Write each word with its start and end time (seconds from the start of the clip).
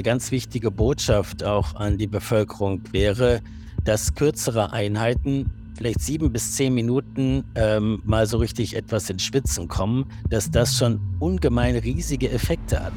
eine 0.00 0.04
ganz 0.04 0.30
wichtige 0.32 0.70
Botschaft 0.70 1.44
auch 1.44 1.74
an 1.74 1.98
die 1.98 2.06
Bevölkerung 2.06 2.80
wäre, 2.90 3.42
dass 3.84 4.14
kürzere 4.14 4.72
Einheiten, 4.72 5.50
vielleicht 5.76 6.00
sieben 6.00 6.32
bis 6.32 6.54
zehn 6.56 6.72
Minuten, 6.72 7.44
ähm, 7.54 8.00
mal 8.06 8.26
so 8.26 8.38
richtig 8.38 8.74
etwas 8.74 9.10
ins 9.10 9.22
Schwitzen 9.22 9.68
kommen, 9.68 10.06
dass 10.30 10.50
das 10.50 10.78
schon 10.78 11.00
ungemein 11.18 11.76
riesige 11.76 12.30
Effekte 12.30 12.82
hat. 12.82 12.94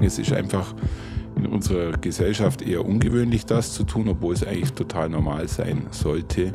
Es 0.00 0.20
ist 0.20 0.32
einfach 0.32 0.72
in 1.34 1.46
unserer 1.46 1.90
Gesellschaft 1.98 2.62
eher 2.62 2.84
ungewöhnlich, 2.84 3.44
das 3.44 3.72
zu 3.72 3.82
tun, 3.82 4.08
obwohl 4.08 4.34
es 4.34 4.44
eigentlich 4.44 4.72
total 4.72 5.08
normal 5.08 5.48
sein 5.48 5.88
sollte. 5.90 6.52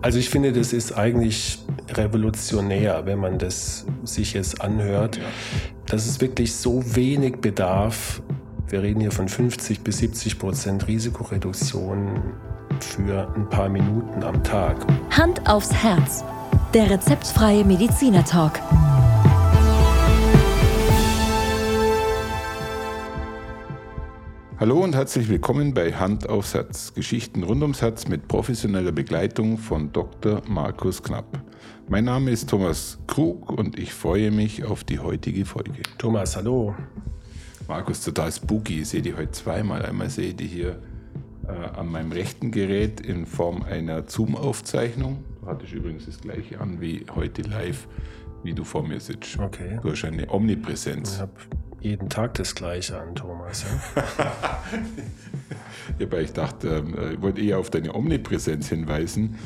Also 0.00 0.20
ich 0.20 0.30
finde, 0.30 0.52
das 0.52 0.72
ist 0.72 0.92
eigentlich 0.92 1.65
revolutionär, 1.94 3.02
wenn 3.04 3.18
man 3.18 3.38
das 3.38 3.86
sich 4.04 4.32
jetzt 4.34 4.60
anhört, 4.60 5.20
dass 5.86 6.06
es 6.06 6.20
wirklich 6.20 6.54
so 6.54 6.82
wenig 6.96 7.36
bedarf. 7.36 8.22
Wir 8.68 8.82
reden 8.82 9.00
hier 9.00 9.12
von 9.12 9.28
50 9.28 9.80
bis 9.82 9.98
70 9.98 10.38
Prozent 10.38 10.88
Risikoreduktion 10.88 12.22
für 12.80 13.32
ein 13.36 13.48
paar 13.48 13.68
Minuten 13.68 14.22
am 14.22 14.42
Tag. 14.42 14.76
Hand 15.10 15.48
aufs 15.48 15.72
Herz. 15.72 16.24
Der 16.74 16.90
rezeptfreie 16.90 17.64
Mediziner 17.64 18.24
Talk. 18.24 18.60
Hallo 24.58 24.82
und 24.82 24.94
herzlich 24.94 25.28
willkommen 25.28 25.74
bei 25.74 25.92
Hand 25.92 26.28
aufs 26.28 26.54
Herz. 26.54 26.94
Geschichten 26.94 27.42
rund 27.42 27.62
ums 27.62 27.82
Herz 27.82 28.08
mit 28.08 28.26
professioneller 28.26 28.90
Begleitung 28.90 29.58
von 29.58 29.92
Dr. 29.92 30.42
Markus 30.48 31.02
Knapp. 31.02 31.42
Mein 31.88 32.04
Name 32.04 32.32
ist 32.32 32.50
Thomas 32.50 32.98
Krug 33.06 33.48
und 33.48 33.78
ich 33.78 33.94
freue 33.94 34.32
mich 34.32 34.64
auf 34.64 34.82
die 34.82 34.98
heutige 34.98 35.44
Folge. 35.44 35.84
Thomas, 35.98 36.34
hallo. 36.34 36.74
Markus, 37.68 38.02
total 38.02 38.32
spooky. 38.32 38.80
Ich 38.80 38.88
sehe 38.88 39.02
die 39.02 39.14
heute 39.14 39.30
zweimal. 39.30 39.86
Einmal 39.86 40.10
sehe 40.10 40.30
ich 40.30 40.36
die 40.36 40.48
hier 40.48 40.80
äh, 41.46 41.52
an 41.52 41.86
meinem 41.86 42.10
rechten 42.10 42.50
Gerät 42.50 43.00
in 43.00 43.24
Form 43.24 43.62
einer 43.62 44.08
Zoom-Aufzeichnung. 44.08 45.22
Du 45.40 45.46
hattest 45.46 45.74
übrigens 45.74 46.06
das 46.06 46.20
gleiche 46.20 46.60
an 46.60 46.80
wie 46.80 47.06
heute 47.14 47.42
live, 47.42 47.86
wie 48.42 48.52
du 48.52 48.64
vor 48.64 48.82
mir 48.82 48.98
sitzt. 48.98 49.38
Okay. 49.38 49.78
Du 49.80 49.92
hast 49.92 50.04
eine 50.04 50.28
Omnipräsenz. 50.28 51.14
Ich 51.14 51.20
habe 51.20 51.34
jeden 51.80 52.08
Tag 52.08 52.34
das 52.34 52.56
Gleiche 52.56 52.98
an, 52.98 53.14
Thomas. 53.14 53.64
Ja? 53.94 54.62
ja, 56.04 56.18
ich 56.18 56.32
dachte, 56.32 56.84
äh, 56.98 57.14
ich 57.14 57.22
wollte 57.22 57.40
eher 57.40 57.60
auf 57.60 57.70
deine 57.70 57.94
Omnipräsenz 57.94 58.70
hinweisen 58.70 59.38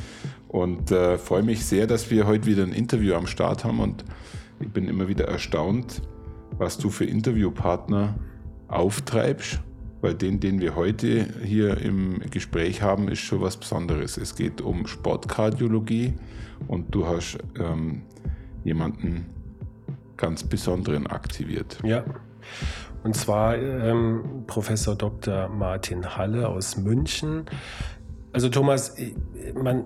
und 0.50 0.90
äh, 0.90 1.16
freue 1.16 1.44
mich 1.44 1.64
sehr, 1.64 1.86
dass 1.86 2.10
wir 2.10 2.26
heute 2.26 2.46
wieder 2.46 2.64
ein 2.64 2.72
Interview 2.72 3.14
am 3.14 3.28
Start 3.28 3.64
haben 3.64 3.78
und 3.78 4.04
ich 4.58 4.68
bin 4.68 4.88
immer 4.88 5.06
wieder 5.06 5.28
erstaunt, 5.28 6.02
was 6.58 6.76
du 6.76 6.90
für 6.90 7.04
Interviewpartner 7.04 8.16
auftreibst, 8.66 9.60
weil 10.00 10.14
den, 10.14 10.40
den 10.40 10.60
wir 10.60 10.74
heute 10.74 11.26
hier 11.44 11.78
im 11.78 12.18
Gespräch 12.30 12.82
haben, 12.82 13.06
ist 13.06 13.20
schon 13.20 13.40
was 13.40 13.56
Besonderes. 13.56 14.16
Es 14.16 14.34
geht 14.34 14.60
um 14.60 14.88
Sportkardiologie 14.88 16.14
und 16.66 16.92
du 16.92 17.06
hast 17.06 17.38
ähm, 17.58 18.02
jemanden 18.64 19.26
ganz 20.16 20.42
Besonderen 20.42 21.06
aktiviert. 21.06 21.78
Ja. 21.84 22.02
Und 23.04 23.14
zwar 23.14 23.56
ähm, 23.56 24.42
Professor 24.48 24.96
Dr. 24.96 25.48
Martin 25.48 26.16
Halle 26.16 26.48
aus 26.48 26.76
München. 26.76 27.46
Also 28.32 28.48
Thomas, 28.48 28.96
man 29.54 29.84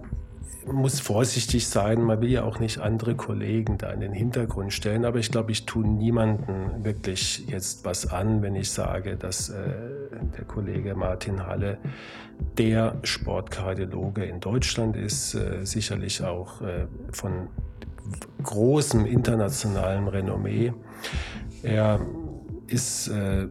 muss 0.73 1.01
vorsichtig 1.01 1.69
sein, 1.69 2.03
man 2.03 2.21
will 2.21 2.31
ja 2.31 2.45
auch 2.45 2.59
nicht 2.59 2.79
andere 2.79 3.15
Kollegen 3.15 3.79
da 3.79 3.91
in 3.91 4.01
den 4.01 4.13
Hintergrund 4.13 4.73
stellen, 4.73 5.05
aber 5.05 5.19
ich 5.19 5.31
glaube, 5.31 5.53
ich 5.53 5.67
tue 5.67 5.87
niemanden 5.87 6.85
wirklich 6.85 7.47
jetzt 7.49 7.85
was 7.85 8.11
an, 8.11 8.43
wenn 8.43 8.55
ich 8.55 8.71
sage, 8.71 9.17
dass 9.17 9.51
äh, 9.51 9.55
der 10.37 10.45
Kollege 10.45 10.95
Martin 10.95 11.47
Halle 11.47 11.79
der 12.59 12.97
Sportkardiologe 13.03 14.25
in 14.25 14.41
Deutschland 14.41 14.97
ist, 14.97 15.35
äh, 15.35 15.65
sicherlich 15.65 16.23
auch 16.23 16.61
äh, 16.63 16.87
von 17.13 17.49
großem 18.43 19.07
internationalen 19.07 20.09
Renommee. 20.09 20.73
Er 21.63 22.01
ist 22.67 23.09
äh, 23.09 23.49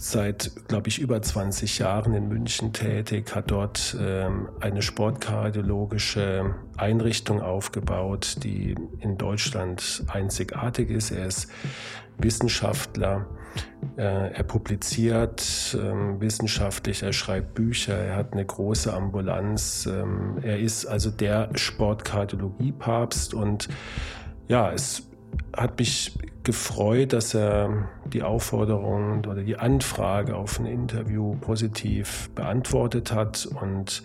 seit, 0.00 0.52
glaube 0.66 0.88
ich, 0.88 0.98
über 0.98 1.20
20 1.20 1.78
Jahren 1.78 2.14
in 2.14 2.28
München 2.28 2.72
tätig, 2.72 3.34
hat 3.34 3.50
dort 3.50 3.94
ähm, 4.00 4.48
eine 4.58 4.80
sportkardiologische 4.80 6.54
Einrichtung 6.78 7.42
aufgebaut, 7.42 8.36
die 8.42 8.74
in 9.00 9.18
Deutschland 9.18 10.04
einzigartig 10.08 10.88
ist. 10.88 11.10
Er 11.10 11.26
ist 11.26 11.50
Wissenschaftler, 12.16 13.26
äh, 13.98 14.32
er 14.32 14.42
publiziert 14.42 15.76
ähm, 15.78 16.18
wissenschaftlich, 16.18 17.02
er 17.02 17.12
schreibt 17.12 17.54
Bücher, 17.54 17.94
er 17.94 18.16
hat 18.16 18.32
eine 18.32 18.46
große 18.46 18.92
Ambulanz. 18.94 19.86
Ähm, 19.86 20.38
er 20.42 20.60
ist 20.60 20.86
also 20.86 21.10
der 21.10 21.50
Sportkardiologie-Papst 21.54 23.34
und 23.34 23.68
ja, 24.48 24.72
es 24.72 25.09
hat 25.56 25.78
mich 25.78 26.18
gefreut, 26.42 27.12
dass 27.12 27.34
er 27.34 27.88
die 28.06 28.22
Aufforderung 28.22 29.24
oder 29.26 29.42
die 29.42 29.56
Anfrage 29.56 30.36
auf 30.36 30.58
ein 30.58 30.66
Interview 30.66 31.36
positiv 31.40 32.30
beantwortet 32.34 33.12
hat 33.12 33.46
und 33.60 34.02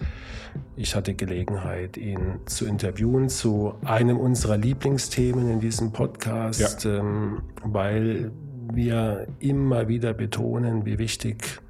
ich 0.76 0.96
hatte 0.96 1.14
Gelegenheit, 1.14 1.98
ihn 1.98 2.40
zu 2.46 2.66
interviewen 2.66 3.30
zu 3.30 3.76
einem 3.84 4.18
unserer 4.18 4.58
Lieblingsthemen 4.58 5.50
in 5.50 5.60
diesem 5.60 5.92
Podcast, 5.92 6.86
ja. 6.86 7.00
ähm, 7.00 7.42
weil 7.64 8.32
wir 8.74 9.28
immer 9.40 9.88
wieder 9.88 10.14
betonen, 10.14 10.86
wie 10.86 10.98
wichtig 10.98 11.62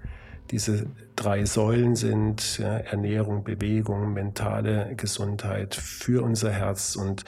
diese 0.52 0.88
drei 1.16 1.46
Säulen 1.46 1.96
sind 1.96 2.60
ja, 2.60 2.78
Ernährung, 2.78 3.44
Bewegung, 3.44 4.14
mentale 4.14 4.96
Gesundheit 4.96 5.76
für 5.76 6.24
unser 6.24 6.52
Herz. 6.52 6.96
Und 6.96 7.24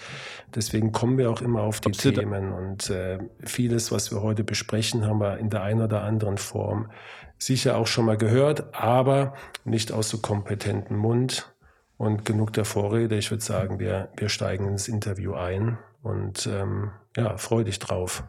deswegen 0.56 0.92
kommen 0.92 1.18
wir 1.18 1.30
auch 1.30 1.42
immer 1.42 1.62
auf 1.62 1.80
die 1.80 1.90
Absolut. 1.90 2.20
Themen. 2.20 2.52
Und 2.52 2.90
äh, 2.90 3.20
vieles, 3.44 3.92
was 3.92 4.12
wir 4.12 4.22
heute 4.22 4.44
besprechen, 4.44 5.06
haben 5.06 5.20
wir 5.20 5.38
in 5.38 5.50
der 5.50 5.64
einen 5.64 5.82
oder 5.82 6.04
anderen 6.04 6.38
Form 6.38 6.92
sicher 7.38 7.78
auch 7.78 7.88
schon 7.88 8.06
mal 8.06 8.18
gehört, 8.18 8.74
aber 8.76 9.34
nicht 9.64 9.92
aus 9.92 10.10
so 10.10 10.20
kompetentem 10.20 10.98
Mund. 10.98 11.54
Und 11.98 12.26
genug 12.26 12.54
der 12.54 12.64
Vorrede. 12.64 13.18
Ich 13.18 13.32
würde 13.32 13.44
sagen, 13.44 13.80
wir, 13.80 14.10
wir 14.16 14.30
steigen 14.30 14.68
ins 14.68 14.88
Interview 14.88 15.34
ein 15.34 15.80
und 16.04 16.46
ähm, 16.46 16.92
ja, 17.16 17.38
freu 17.38 17.64
dich 17.64 17.80
drauf. 17.80 18.24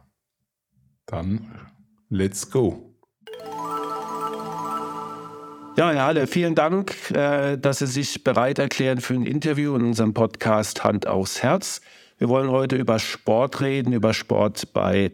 Dann 1.05 1.69
let's 2.09 2.51
go. 2.51 2.88
Ja, 5.79 5.93
Herr 5.93 6.07
Halle, 6.07 6.27
vielen 6.27 6.57
Dank, 6.57 7.13
äh, 7.13 7.57
dass 7.57 7.79
Sie 7.79 7.87
sich 7.87 8.25
bereit 8.25 8.59
erklären 8.59 9.01
für 9.01 9.15
ein 9.15 9.25
Interview 9.25 9.77
in 9.77 9.85
unserem 9.85 10.13
Podcast 10.13 10.83
Hand 10.83 11.07
aufs 11.07 11.45
Herz. 11.45 11.83
Wir 12.19 12.29
wollen 12.29 12.51
heute 12.51 12.75
über 12.75 12.99
Sport 12.99 13.61
reden, 13.61 13.93
über 13.93 14.13
Sport 14.13 14.73
bei 14.73 15.13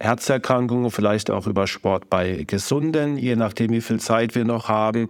Herzerkrankungen, 0.00 0.90
vielleicht 0.90 1.30
auch 1.30 1.46
über 1.46 1.68
Sport 1.68 2.10
bei 2.10 2.42
Gesunden, 2.48 3.16
je 3.16 3.36
nachdem, 3.36 3.70
wie 3.70 3.80
viel 3.80 4.00
Zeit 4.00 4.34
wir 4.34 4.44
noch 4.44 4.68
haben. 4.68 5.08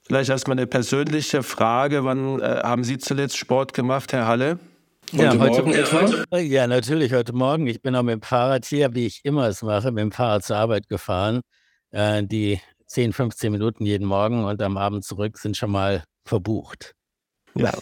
Vielleicht 0.00 0.30
erstmal 0.30 0.56
eine 0.56 0.66
persönliche 0.66 1.42
Frage. 1.42 2.06
Wann 2.06 2.40
äh, 2.40 2.62
haben 2.62 2.84
Sie 2.84 2.96
zuletzt 2.96 3.36
Sport 3.36 3.74
gemacht, 3.74 4.14
Herr 4.14 4.26
Halle? 4.26 4.58
Heute 5.12 5.24
ja, 5.24 5.38
heute 5.38 5.62
Morgen 5.62 5.74
etwa? 5.74 6.38
Ja, 6.38 6.66
natürlich 6.66 7.12
heute 7.12 7.34
Morgen. 7.34 7.66
Ich 7.66 7.82
bin 7.82 7.94
auch 7.94 8.02
mit 8.02 8.14
dem 8.14 8.22
Fahrrad 8.22 8.64
hier, 8.64 8.94
wie 8.94 9.04
ich 9.04 9.20
immer 9.24 9.48
es 9.48 9.60
mache, 9.60 9.92
mit 9.92 10.00
dem 10.00 10.10
Fahrrad 10.10 10.42
zur 10.42 10.56
Arbeit 10.56 10.88
gefahren. 10.88 11.42
Äh, 11.90 12.22
die 12.24 12.58
10, 12.92 13.14
15 13.14 13.50
Minuten 13.50 13.86
jeden 13.86 14.06
Morgen 14.06 14.44
und 14.44 14.60
am 14.60 14.76
Abend 14.76 15.02
zurück 15.02 15.38
sind 15.38 15.56
schon 15.56 15.70
mal 15.70 16.04
verbucht. 16.26 16.94
Ja, 17.54 17.72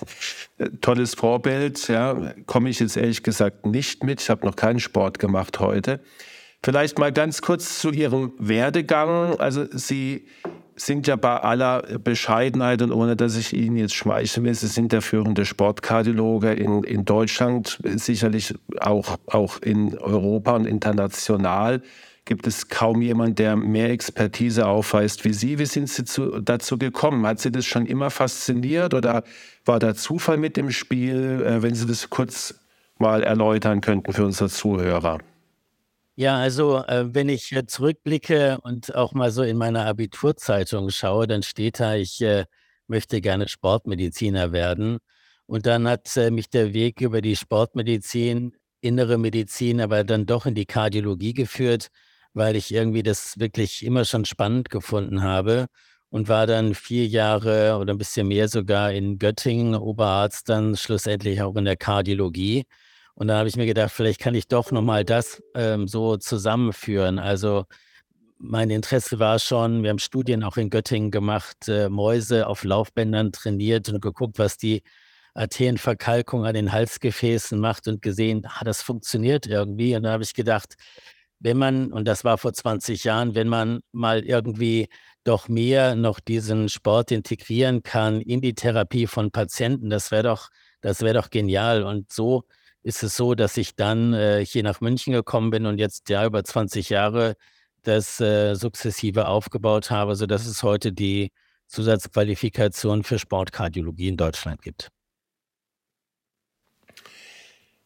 tolles 0.80 1.14
Vorbild. 1.14 1.88
Ja, 1.88 2.32
komme 2.46 2.70
ich 2.70 2.78
jetzt 2.78 2.96
ehrlich 2.96 3.24
gesagt 3.24 3.66
nicht 3.66 4.04
mit. 4.04 4.20
Ich 4.20 4.30
habe 4.30 4.46
noch 4.46 4.54
keinen 4.54 4.78
Sport 4.78 5.18
gemacht 5.18 5.58
heute. 5.58 6.00
Vielleicht 6.62 6.98
mal 7.00 7.10
ganz 7.10 7.42
kurz 7.42 7.80
zu 7.80 7.90
Ihrem 7.90 8.34
Werdegang. 8.38 9.40
Also 9.40 9.66
Sie 9.72 10.28
sind 10.76 11.08
ja 11.08 11.16
bei 11.16 11.38
aller 11.38 11.82
Bescheidenheit 11.98 12.80
und 12.80 12.92
ohne 12.92 13.16
dass 13.16 13.36
ich 13.36 13.52
Ihnen 13.52 13.76
jetzt 13.76 13.94
schmeicheln 13.94 14.46
will, 14.46 14.54
Sie 14.54 14.68
sind 14.68 14.92
der 14.92 15.02
führende 15.02 15.44
Sportkardiologe 15.44 16.52
in, 16.52 16.84
in 16.84 17.04
Deutschland, 17.04 17.80
sicherlich 17.82 18.54
auch, 18.78 19.16
auch 19.26 19.58
in 19.60 19.98
Europa 19.98 20.54
und 20.54 20.66
international 20.66 21.82
gibt 22.24 22.46
es 22.46 22.68
kaum 22.68 23.02
jemand, 23.02 23.38
der 23.38 23.56
mehr 23.56 23.90
Expertise 23.90 24.66
aufweist 24.66 25.24
wie 25.24 25.32
Sie. 25.32 25.58
Wie 25.58 25.66
sind 25.66 25.88
Sie 25.88 26.04
zu, 26.04 26.40
dazu 26.40 26.78
gekommen? 26.78 27.26
Hat 27.26 27.40
Sie 27.40 27.50
das 27.50 27.66
schon 27.66 27.86
immer 27.86 28.10
fasziniert 28.10 28.94
oder 28.94 29.24
war 29.64 29.78
da 29.78 29.94
Zufall 29.94 30.36
mit 30.36 30.56
dem 30.56 30.70
Spiel? 30.70 31.42
Äh, 31.44 31.62
wenn 31.62 31.74
Sie 31.74 31.86
das 31.86 32.10
kurz 32.10 32.54
mal 32.98 33.22
erläutern 33.22 33.80
könnten 33.80 34.12
für 34.12 34.24
unsere 34.24 34.50
Zuhörer. 34.50 35.18
Ja, 36.16 36.36
also 36.36 36.84
äh, 36.84 37.14
wenn 37.14 37.28
ich 37.30 37.50
äh, 37.52 37.66
zurückblicke 37.66 38.58
und 38.62 38.94
auch 38.94 39.12
mal 39.14 39.30
so 39.30 39.42
in 39.42 39.56
meine 39.56 39.86
Abiturzeitung 39.86 40.90
schaue, 40.90 41.26
dann 41.26 41.42
steht 41.42 41.80
da, 41.80 41.94
ich 41.94 42.20
äh, 42.20 42.44
möchte 42.86 43.20
gerne 43.20 43.48
Sportmediziner 43.48 44.52
werden. 44.52 44.98
Und 45.46 45.66
dann 45.66 45.88
hat 45.88 46.14
äh, 46.16 46.30
mich 46.30 46.50
der 46.50 46.74
Weg 46.74 47.00
über 47.00 47.22
die 47.22 47.36
Sportmedizin, 47.36 48.52
innere 48.82 49.18
Medizin, 49.18 49.80
aber 49.80 50.04
dann 50.04 50.26
doch 50.26 50.46
in 50.46 50.54
die 50.54 50.66
Kardiologie 50.66 51.32
geführt 51.32 51.88
weil 52.34 52.56
ich 52.56 52.72
irgendwie 52.72 53.02
das 53.02 53.38
wirklich 53.38 53.84
immer 53.84 54.04
schon 54.04 54.24
spannend 54.24 54.70
gefunden 54.70 55.22
habe 55.22 55.66
und 56.10 56.28
war 56.28 56.46
dann 56.46 56.74
vier 56.74 57.06
Jahre 57.06 57.78
oder 57.78 57.94
ein 57.94 57.98
bisschen 57.98 58.28
mehr 58.28 58.48
sogar 58.48 58.92
in 58.92 59.18
Göttingen, 59.18 59.74
Oberarzt, 59.74 60.48
dann 60.48 60.76
schlussendlich 60.76 61.42
auch 61.42 61.56
in 61.56 61.64
der 61.64 61.76
Kardiologie. 61.76 62.64
Und 63.14 63.28
da 63.28 63.38
habe 63.38 63.48
ich 63.48 63.56
mir 63.56 63.66
gedacht, 63.66 63.92
vielleicht 63.92 64.20
kann 64.20 64.34
ich 64.34 64.48
doch 64.48 64.72
nochmal 64.72 65.04
das 65.04 65.42
ähm, 65.54 65.86
so 65.86 66.16
zusammenführen. 66.16 67.18
Also 67.18 67.64
mein 68.38 68.70
Interesse 68.70 69.18
war 69.18 69.38
schon, 69.38 69.82
wir 69.82 69.90
haben 69.90 69.98
Studien 69.98 70.42
auch 70.42 70.56
in 70.56 70.70
Göttingen 70.70 71.10
gemacht, 71.10 71.68
äh, 71.68 71.88
Mäuse 71.88 72.46
auf 72.46 72.64
Laufbändern 72.64 73.32
trainiert 73.32 73.88
und 73.88 74.00
geguckt, 74.00 74.38
was 74.38 74.56
die 74.56 74.82
Arterienverkalkung 75.34 76.44
an 76.46 76.54
den 76.54 76.72
Halsgefäßen 76.72 77.60
macht 77.60 77.86
und 77.86 78.02
gesehen, 78.02 78.46
ah, 78.46 78.64
das 78.64 78.82
funktioniert 78.82 79.46
irgendwie. 79.46 79.94
Und 79.94 80.04
da 80.04 80.12
habe 80.12 80.22
ich 80.22 80.34
gedacht, 80.34 80.74
wenn 81.40 81.56
man, 81.56 81.92
und 81.92 82.06
das 82.06 82.22
war 82.22 82.38
vor 82.38 82.52
20 82.52 83.04
Jahren, 83.04 83.34
wenn 83.34 83.48
man 83.48 83.80
mal 83.92 84.24
irgendwie 84.24 84.88
doch 85.24 85.48
mehr 85.48 85.96
noch 85.96 86.20
diesen 86.20 86.68
Sport 86.68 87.10
integrieren 87.10 87.82
kann 87.82 88.20
in 88.20 88.40
die 88.40 88.54
Therapie 88.54 89.06
von 89.06 89.30
Patienten, 89.30 89.90
das 89.90 90.10
wäre 90.10 90.22
doch, 90.24 90.50
das 90.82 91.00
wäre 91.00 91.14
doch 91.14 91.30
genial. 91.30 91.82
Und 91.82 92.12
so 92.12 92.44
ist 92.82 93.02
es 93.02 93.16
so, 93.16 93.34
dass 93.34 93.56
ich 93.56 93.74
dann 93.74 94.12
äh, 94.14 94.44
hier 94.44 94.62
nach 94.62 94.80
München 94.80 95.12
gekommen 95.12 95.50
bin 95.50 95.66
und 95.66 95.78
jetzt 95.78 96.08
ja 96.10 96.24
über 96.24 96.44
20 96.44 96.90
Jahre 96.90 97.36
das 97.82 98.20
äh, 98.20 98.54
sukzessive 98.54 99.26
aufgebaut 99.26 99.90
habe, 99.90 100.16
sodass 100.16 100.46
es 100.46 100.62
heute 100.62 100.92
die 100.92 101.32
Zusatzqualifikation 101.66 103.02
für 103.02 103.18
Sportkardiologie 103.18 104.08
in 104.08 104.16
Deutschland 104.16 104.60
gibt. 104.60 104.88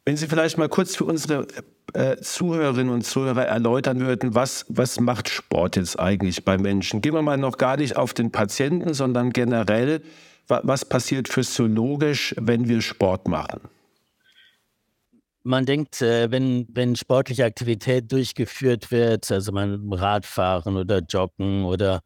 Wenn 0.05 0.17
Sie 0.17 0.27
vielleicht 0.27 0.59
mal 0.59 0.69
kurz 0.69 0.97
für 0.97 1.05
unsere 1.05 1.47
äh, 1.93 2.17
Zuhörerinnen 2.17 2.93
und 2.93 3.03
Zuhörer 3.03 3.47
erläutern 3.47 4.01
würden, 4.01 4.35
was, 4.35 4.67
was 4.69 4.99
macht 4.99 5.29
Sport 5.29 5.77
jetzt 5.77 5.99
eigentlich 5.99 6.45
bei 6.45 6.59
Menschen? 6.59 7.01
Gehen 7.01 7.15
wir 7.15 7.23
mal 7.23 7.37
noch 7.37 7.59
gar 7.59 7.77
nicht 7.77 7.97
auf 7.97 8.15
den 8.15 8.33
Patienten, 8.33 8.95
sondern 8.95 9.31
generell, 9.31 10.03
was 10.49 10.85
passiert 10.85 11.29
physiologisch, 11.29 12.35
wenn 12.39 12.69
wir 12.69 12.81
Sport 12.81 13.29
machen? 13.29 13.61
Man 15.43 15.67
denkt, 15.67 16.01
äh, 16.01 16.31
wenn, 16.31 16.67
wenn 16.73 16.97
sportliche 16.97 17.45
Aktivität 17.45 18.11
durchgeführt 18.11 18.91
wird, 18.91 19.31
also 19.31 19.53
man 19.53 19.93
Radfahren 19.93 20.77
oder 20.77 21.01
Joggen 21.01 21.65
oder 21.65 22.01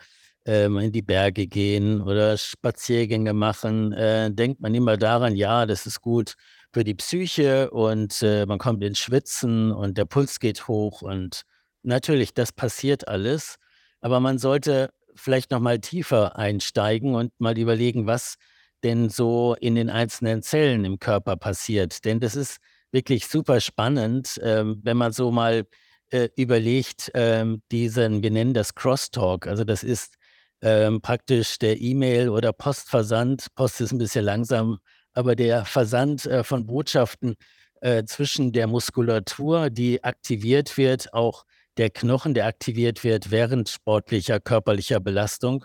ähm, 0.45 0.79
in 0.79 0.91
die 0.91 1.03
Berge 1.03 1.47
gehen 1.47 2.01
oder 2.01 2.37
Spaziergänge 2.37 3.33
machen, 3.33 3.93
äh, 3.93 4.31
denkt 4.33 4.61
man 4.61 4.75
immer 4.75 4.97
daran, 4.97 5.37
ja, 5.37 5.67
das 5.67 5.87
ist 5.87 6.01
gut 6.01 6.35
für 6.73 6.85
die 6.85 6.95
Psyche 6.95 7.71
und 7.71 8.23
äh, 8.23 8.47
man 8.47 8.59
kommt 8.59 8.83
ins 8.85 8.99
Schwitzen 8.99 9.73
und 9.73 9.99
der 9.99 10.05
Puls 10.05 10.39
geht 10.41 10.69
hoch 10.69 11.03
und 11.03 11.43
natürlich, 11.83 12.35
das 12.35 12.53
passiert 12.53 13.09
alles, 13.09 13.57
aber 14.01 14.21
man 14.21 14.39
sollte 14.39 14.91
vielleicht 15.15 15.51
noch 15.51 15.61
mal 15.61 15.79
tiefer 15.81 16.37
einsteigen 16.37 17.15
und 17.15 17.33
mal 17.39 17.59
überlegen, 17.59 18.07
was 18.07 18.37
denn 18.85 19.09
so 19.09 19.57
in 19.61 19.75
den 19.75 19.91
einzelnen 19.91 20.43
Zellen 20.43 20.85
im 20.85 20.99
Körper 20.99 21.37
passiert. 21.37 22.05
Denn 22.05 22.21
das 22.21 22.37
ist 22.37 22.59
wirklich 22.93 23.27
super 23.27 23.61
spannend, 23.61 24.39
ähm, 24.43 24.81
wenn 24.85 24.97
man 24.97 25.13
so 25.13 25.31
mal 25.31 25.67
äh, 26.11 26.29
überlegt, 26.37 27.11
ähm, 27.15 27.63
diesen, 27.73 28.23
wir 28.23 28.31
nennen 28.31 28.55
das 28.55 28.75
Crosstalk, 28.75 29.47
also 29.47 29.65
das 29.65 29.83
ist 29.83 30.15
ähm, 30.61 31.01
praktisch 31.01 31.59
der 31.59 31.81
E-Mail- 31.81 32.31
oder 32.31 32.53
Postversand. 32.53 33.47
Post 33.55 33.81
ist 33.81 33.93
ein 33.93 33.99
bisschen 33.99 34.25
langsam 34.25 34.79
aber 35.19 35.35
der 35.35 35.65
Versand 35.65 36.27
äh, 36.27 36.45
von 36.45 36.65
Botschaften 36.65 37.35
äh, 37.81 38.05
zwischen 38.05 38.53
der 38.53 38.69
Muskulatur, 38.69 39.69
die 39.69 40.05
aktiviert 40.05 40.79
wird, 40.79 41.13
auch 41.13 41.45
der 41.77 41.91
Knochen, 41.91 42.35
der 42.35 42.47
aktiviert 42.47 43.03
wird 43.03 43.33
während 43.33 43.69
sportlicher, 43.69 44.39
körperlicher 44.39 45.01
Belastung. 45.01 45.65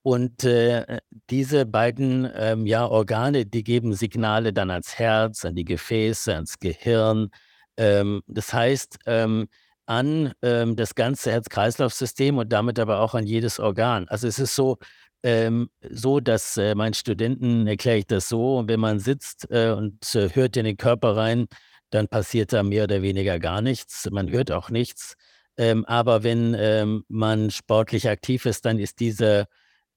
Und 0.00 0.44
äh, 0.44 0.98
diese 1.28 1.66
beiden 1.66 2.30
ähm, 2.34 2.64
ja, 2.64 2.86
Organe, 2.86 3.44
die 3.44 3.64
geben 3.64 3.92
Signale 3.92 4.54
dann 4.54 4.70
ans 4.70 4.98
Herz, 4.98 5.44
an 5.44 5.54
die 5.54 5.64
Gefäße, 5.64 6.34
ans 6.34 6.58
Gehirn. 6.58 7.28
Ähm, 7.76 8.22
das 8.26 8.54
heißt, 8.54 9.00
ähm, 9.04 9.48
an 9.84 10.32
ähm, 10.40 10.74
das 10.74 10.94
ganze 10.94 11.32
Herz-Kreislauf-System 11.32 12.38
und 12.38 12.50
damit 12.50 12.78
aber 12.78 13.00
auch 13.00 13.14
an 13.14 13.26
jedes 13.26 13.60
Organ. 13.60 14.08
Also 14.08 14.26
es 14.26 14.38
ist 14.38 14.54
so, 14.54 14.78
ähm, 15.26 15.70
so, 15.90 16.20
dass 16.20 16.56
äh, 16.56 16.76
meinen 16.76 16.94
Studenten 16.94 17.66
erkläre 17.66 17.98
ich 17.98 18.06
das 18.06 18.28
so, 18.28 18.62
wenn 18.66 18.78
man 18.78 19.00
sitzt 19.00 19.50
äh, 19.50 19.72
und 19.72 20.14
äh, 20.14 20.30
hört 20.32 20.56
in 20.56 20.64
den 20.64 20.76
Körper 20.76 21.16
rein, 21.16 21.46
dann 21.90 22.06
passiert 22.06 22.52
da 22.52 22.62
mehr 22.62 22.84
oder 22.84 23.02
weniger 23.02 23.40
gar 23.40 23.60
nichts. 23.60 24.08
Man 24.12 24.30
hört 24.30 24.52
auch 24.52 24.70
nichts. 24.70 25.14
Ähm, 25.56 25.84
aber 25.86 26.22
wenn 26.22 26.54
ähm, 26.56 27.04
man 27.08 27.50
sportlich 27.50 28.08
aktiv 28.08 28.46
ist, 28.46 28.66
dann 28.66 28.78
ist 28.78 29.00
diese 29.00 29.46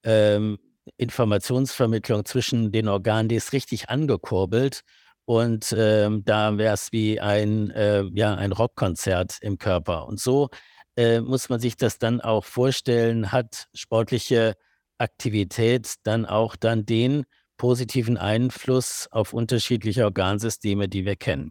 ähm, 0.02 0.58
Informationsvermittlung 0.96 2.24
zwischen 2.24 2.72
den 2.72 2.88
Organen, 2.88 3.28
die 3.28 3.36
ist 3.36 3.52
richtig 3.52 3.88
angekurbelt. 3.88 4.80
Und 5.26 5.72
ähm, 5.78 6.24
da 6.24 6.58
wäre 6.58 6.74
es 6.74 6.90
wie 6.90 7.20
ein, 7.20 7.70
äh, 7.70 8.02
ja, 8.14 8.34
ein 8.34 8.50
Rockkonzert 8.50 9.38
im 9.42 9.58
Körper. 9.58 10.06
Und 10.08 10.18
so 10.18 10.48
äh, 10.96 11.20
muss 11.20 11.48
man 11.48 11.60
sich 11.60 11.76
das 11.76 11.98
dann 11.98 12.20
auch 12.20 12.44
vorstellen, 12.44 13.30
hat 13.30 13.68
sportliche 13.74 14.56
Aktivität 15.00 15.94
dann 16.04 16.26
auch 16.26 16.56
dann 16.56 16.86
den 16.86 17.24
positiven 17.56 18.16
Einfluss 18.16 19.08
auf 19.10 19.32
unterschiedliche 19.32 20.04
Organsysteme, 20.04 20.88
die 20.88 21.04
wir 21.04 21.16
kennen. 21.16 21.50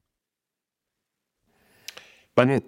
Wann 2.35 2.61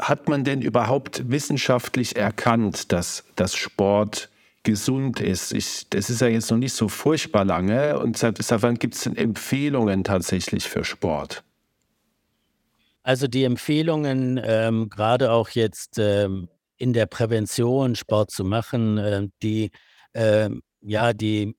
hat 0.00 0.28
man 0.28 0.44
denn 0.44 0.62
überhaupt 0.62 1.30
wissenschaftlich 1.30 2.16
erkannt, 2.16 2.92
dass 2.92 3.24
das 3.36 3.54
Sport 3.54 4.30
gesund 4.62 5.20
ist? 5.20 5.52
Ich, 5.52 5.88
das 5.90 6.10
ist 6.10 6.20
ja 6.20 6.28
jetzt 6.28 6.50
noch 6.50 6.58
nicht 6.58 6.72
so 6.72 6.88
furchtbar 6.88 7.44
lange. 7.44 7.98
Und 7.98 8.18
seit, 8.18 8.42
seit 8.42 8.62
wann 8.62 8.78
gibt 8.78 8.94
es 8.94 9.02
denn 9.02 9.16
Empfehlungen 9.16 10.04
tatsächlich 10.04 10.68
für 10.68 10.84
Sport? 10.84 11.44
Also 13.02 13.28
die 13.28 13.44
Empfehlungen, 13.44 14.40
ähm, 14.42 14.88
gerade 14.88 15.30
auch 15.30 15.50
jetzt 15.50 15.98
ähm, 15.98 16.48
in 16.76 16.92
der 16.92 17.06
Prävention 17.06 17.94
Sport 17.94 18.32
zu 18.32 18.44
machen, 18.44 18.98
äh, 18.98 19.28
die 19.42 19.70
ähm, 20.16 20.62
ja, 20.80 21.12
die 21.12 21.54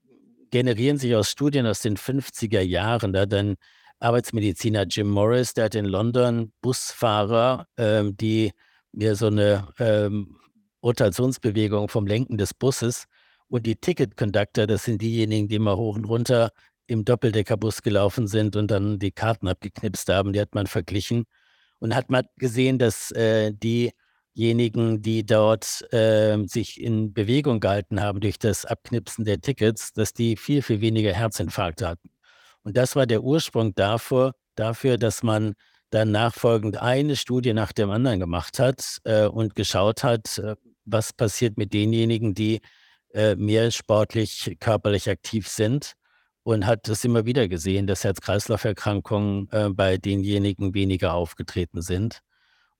generieren 0.51 0.97
sich 0.97 1.15
aus 1.15 1.29
Studien 1.29 1.67
aus 1.67 1.81
den 1.81 1.95
50er 1.95 2.61
Jahren. 2.61 3.13
Da 3.13 3.21
hat 3.21 3.33
ein 3.33 3.55
Arbeitsmediziner 3.99 4.83
Jim 4.83 5.09
Morris, 5.09 5.53
der 5.53 5.65
hat 5.65 5.75
in 5.75 5.85
London 5.85 6.51
Busfahrer, 6.61 7.67
ähm, 7.77 8.17
die 8.17 8.51
mir 8.91 9.15
so 9.15 9.27
eine 9.27 9.67
ähm, 9.79 10.37
Rotationsbewegung 10.83 11.87
vom 11.87 12.07
Lenken 12.07 12.37
des 12.37 12.53
Busses 12.53 13.05
und 13.47 13.65
die 13.65 13.75
Ticket 13.75 14.17
Conductor, 14.17 14.67
das 14.67 14.85
sind 14.85 15.01
diejenigen, 15.01 15.47
die 15.47 15.59
mal 15.59 15.77
hoch 15.77 15.95
und 15.95 16.05
runter 16.05 16.51
im 16.87 17.05
Doppeldeckerbus 17.05 17.81
gelaufen 17.83 18.27
sind 18.27 18.55
und 18.55 18.71
dann 18.71 18.97
die 18.97 19.11
Karten 19.11 19.47
abgeknipst 19.47 20.09
haben, 20.09 20.33
die 20.33 20.41
hat 20.41 20.55
man 20.55 20.67
verglichen 20.67 21.25
und 21.79 21.95
hat 21.95 22.09
man 22.09 22.25
gesehen, 22.37 22.79
dass 22.79 23.11
äh, 23.11 23.53
die 23.53 23.91
diejenigen, 24.37 25.01
die 25.01 25.25
dort 25.25 25.91
äh, 25.91 26.37
sich 26.45 26.79
in 26.79 27.13
Bewegung 27.13 27.59
gehalten 27.59 28.01
haben 28.01 28.19
durch 28.19 28.37
das 28.37 28.65
Abknipsen 28.65 29.25
der 29.25 29.41
Tickets, 29.41 29.93
dass 29.93 30.13
die 30.13 30.37
viel, 30.37 30.61
viel 30.61 30.79
weniger 30.81 31.11
Herzinfarkte 31.11 31.87
hatten. 31.87 32.09
Und 32.63 32.77
das 32.77 32.95
war 32.95 33.07
der 33.07 33.23
Ursprung 33.23 33.73
dafür, 33.75 34.33
dafür 34.55 34.97
dass 34.97 35.23
man 35.23 35.55
dann 35.89 36.11
nachfolgend 36.11 36.77
eine 36.77 37.15
Studie 37.15 37.53
nach 37.53 37.71
dem 37.71 37.89
anderen 37.89 38.19
gemacht 38.19 38.59
hat 38.59 38.99
äh, 39.05 39.25
und 39.25 39.55
geschaut 39.55 40.03
hat, 40.03 40.37
äh, 40.37 40.55
was 40.85 41.13
passiert 41.13 41.57
mit 41.57 41.73
denjenigen, 41.73 42.33
die 42.33 42.61
äh, 43.13 43.35
mehr 43.35 43.71
sportlich, 43.71 44.57
körperlich 44.59 45.09
aktiv 45.09 45.47
sind 45.47 45.93
und 46.43 46.65
hat 46.65 46.87
das 46.87 47.03
immer 47.03 47.25
wieder 47.25 47.47
gesehen, 47.47 47.87
dass 47.87 48.03
Herz-Kreislauf-Erkrankungen 48.03 49.49
äh, 49.51 49.69
bei 49.69 49.97
denjenigen 49.97 50.73
weniger 50.73 51.13
aufgetreten 51.13 51.81
sind. 51.81 52.21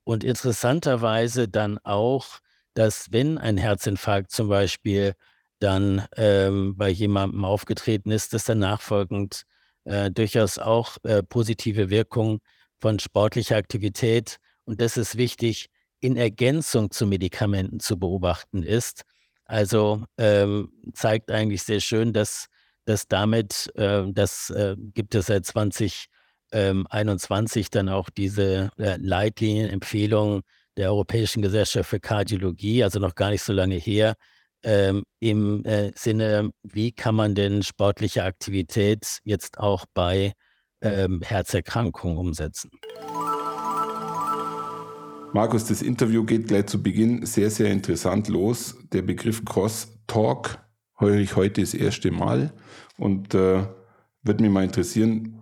Und 0.08 0.24
interessanterweise 0.24 1.50
dann 1.50 1.80
auch, 1.80 2.40
dass 2.74 3.12
wenn 3.12 3.38
ein 3.38 3.58
Herzinfarkt 3.58 4.32
zum 4.32 4.48
Beispiel 4.48 5.16
dann 5.60 6.08
ähm, 6.16 6.78
bei 6.78 6.88
jemandem 6.88 7.44
aufgetreten 7.44 8.12
ist, 8.12 8.32
dass 8.34 8.46
dann 8.46 8.60
nachfolgend 8.60 9.44
äh, 9.84 10.10
durchaus 10.10 10.60
auch 10.60 10.96
äh, 11.04 11.24
positive 11.24 11.90
Wirkung 11.90 12.40
von 12.80 13.00
sportlicher 13.00 13.58
Aktivität, 13.58 14.38
und 14.64 14.80
das 14.80 14.96
ist 14.96 15.18
wichtig, 15.18 15.68
in 16.00 16.16
Ergänzung 16.16 16.90
zu 16.90 17.06
Medikamenten 17.06 17.82
zu 17.82 18.00
beobachten 18.00 18.64
ist. 18.64 19.04
Also 19.44 20.06
ähm, 20.18 20.72
zeigt 20.94 21.32
eigentlich 21.32 21.64
sehr 21.64 21.82
schön, 21.82 22.14
dass, 22.14 22.48
dass 22.86 23.10
damit, 23.10 23.74
äh, 23.76 24.06
das 24.14 24.52
äh, 24.52 24.78
gibt 24.78 25.16
es 25.16 25.26
seit 25.26 25.46
20 25.46 26.06
Jahren, 26.06 26.17
ähm, 26.52 26.88
21 26.90 27.70
dann 27.70 27.90
auch 27.90 28.10
diese 28.10 28.70
äh, 28.78 28.98
Leitlinienempfehlungen 28.98 30.42
der 30.78 30.90
Europäischen 30.90 31.42
Gesellschaft 31.42 31.90
für 31.90 32.00
Kardiologie, 32.00 32.84
also 32.84 33.00
noch 33.00 33.16
gar 33.16 33.32
nicht 33.32 33.44
so 33.44 33.54
lange 33.54 33.76
her, 33.76 34.16
ähm, 34.64 35.04
im 35.20 35.64
äh, 35.66 35.92
Sinne, 35.96 36.52
wie 36.64 36.92
kann 36.92 37.16
man 37.16 37.36
denn 37.36 37.64
sportliche 37.64 38.24
Aktivität 38.24 39.20
jetzt 39.24 39.60
auch 39.60 39.86
bei 39.94 40.34
ähm, 40.82 41.22
Herzerkrankungen 41.24 42.18
umsetzen. 42.18 42.70
Markus, 45.34 45.66
das 45.66 45.82
Interview 45.82 46.24
geht 46.24 46.48
gleich 46.48 46.68
zu 46.68 46.82
Beginn 46.82 47.26
sehr, 47.26 47.50
sehr 47.50 47.72
interessant 47.72 48.28
los. 48.28 48.76
Der 48.92 49.02
Begriff 49.02 49.44
Cross-Talk 49.46 50.60
höre 50.98 51.16
ich 51.16 51.36
heute 51.36 51.62
das 51.62 51.74
erste 51.74 52.12
Mal 52.12 52.54
und 52.98 53.34
äh, 53.34 53.68
würde 54.24 54.44
mich 54.44 54.52
mal 54.52 54.64
interessieren, 54.64 55.40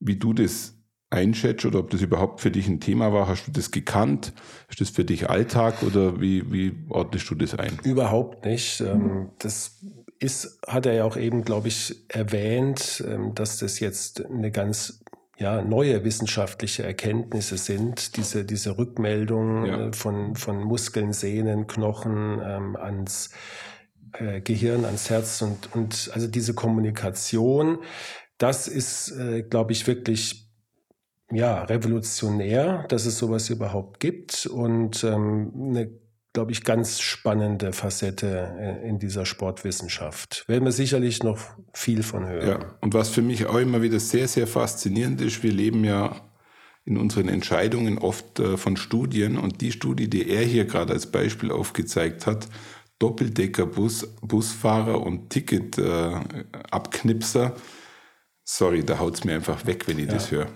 wie 0.00 0.16
du 0.16 0.32
das 0.32 0.74
einschätzt 1.10 1.64
oder 1.64 1.78
ob 1.78 1.90
das 1.90 2.02
überhaupt 2.02 2.40
für 2.40 2.50
dich 2.50 2.68
ein 2.68 2.80
Thema 2.80 3.12
war. 3.12 3.28
Hast 3.28 3.46
du 3.46 3.52
das 3.52 3.70
gekannt? 3.70 4.32
Ist 4.68 4.80
das 4.80 4.90
für 4.90 5.04
dich 5.04 5.30
Alltag 5.30 5.82
oder 5.82 6.20
wie, 6.20 6.52
wie 6.52 6.76
ordnest 6.90 7.30
du 7.30 7.34
das 7.34 7.54
ein? 7.54 7.78
Überhaupt 7.82 8.44
nicht. 8.44 8.80
Ähm, 8.80 9.30
das 9.38 9.78
ist, 10.18 10.60
hat 10.66 10.86
er 10.86 10.94
ja 10.94 11.04
auch 11.04 11.16
eben, 11.16 11.42
glaube 11.42 11.68
ich, 11.68 12.04
erwähnt, 12.08 13.02
ähm, 13.06 13.34
dass 13.34 13.58
das 13.58 13.80
jetzt 13.80 14.26
eine 14.26 14.50
ganz 14.50 15.00
ja, 15.38 15.62
neue 15.62 16.04
wissenschaftliche 16.04 16.82
Erkenntnisse 16.82 17.56
sind, 17.56 18.16
diese, 18.16 18.44
diese 18.44 18.76
Rückmeldung 18.76 19.64
ja. 19.64 19.86
Äh, 19.86 19.92
von, 19.92 20.34
von 20.34 20.62
Muskeln, 20.64 21.12
Sehnen, 21.12 21.68
Knochen 21.68 22.40
ähm, 22.44 22.76
ans 22.76 23.30
äh, 24.12 24.40
Gehirn, 24.40 24.84
ans 24.84 25.10
Herz 25.10 25.40
und, 25.42 25.74
und 25.74 26.10
also 26.12 26.26
diese 26.26 26.54
Kommunikation, 26.54 27.78
das 28.38 28.68
ist, 28.68 29.10
äh, 29.10 29.42
glaube 29.42 29.72
ich, 29.72 29.86
wirklich 29.86 30.48
ja, 31.30 31.64
revolutionär, 31.64 32.86
dass 32.88 33.04
es 33.04 33.18
sowas 33.18 33.50
überhaupt 33.50 34.00
gibt 34.00 34.46
und 34.46 35.04
ähm, 35.04 35.52
eine, 35.54 35.90
glaube 36.32 36.52
ich, 36.52 36.64
ganz 36.64 37.00
spannende 37.00 37.74
Facette 37.74 38.56
äh, 38.58 38.88
in 38.88 38.98
dieser 38.98 39.26
Sportwissenschaft. 39.26 40.46
Werden 40.48 40.64
wir 40.64 40.72
sicherlich 40.72 41.22
noch 41.22 41.38
viel 41.74 42.02
von 42.02 42.26
hören. 42.26 42.48
Ja, 42.48 42.60
und 42.80 42.94
was 42.94 43.10
für 43.10 43.20
mich 43.20 43.44
auch 43.46 43.58
immer 43.58 43.82
wieder 43.82 44.00
sehr, 44.00 44.26
sehr 44.26 44.46
faszinierend 44.46 45.20
ist, 45.20 45.42
wir 45.42 45.52
leben 45.52 45.84
ja 45.84 46.16
in 46.86 46.96
unseren 46.96 47.28
Entscheidungen 47.28 47.98
oft 47.98 48.40
äh, 48.40 48.56
von 48.56 48.78
Studien 48.78 49.36
und 49.36 49.60
die 49.60 49.72
Studie, 49.72 50.08
die 50.08 50.30
er 50.30 50.44
hier 50.44 50.64
gerade 50.64 50.94
als 50.94 51.10
Beispiel 51.10 51.50
aufgezeigt 51.50 52.26
hat, 52.26 52.48
Doppeldeckerbus, 52.98 54.14
Busfahrer 54.22 55.02
und 55.02 55.28
Ticketabknipser, 55.28 57.46
äh, 57.46 57.52
sorry, 58.48 58.82
da 58.82 58.98
haut 58.98 59.14
es 59.14 59.24
mir 59.24 59.34
einfach 59.34 59.66
weg, 59.66 59.86
wenn 59.86 59.98
ich 59.98 60.06
ja. 60.06 60.14
das 60.14 60.30
höre. 60.30 60.46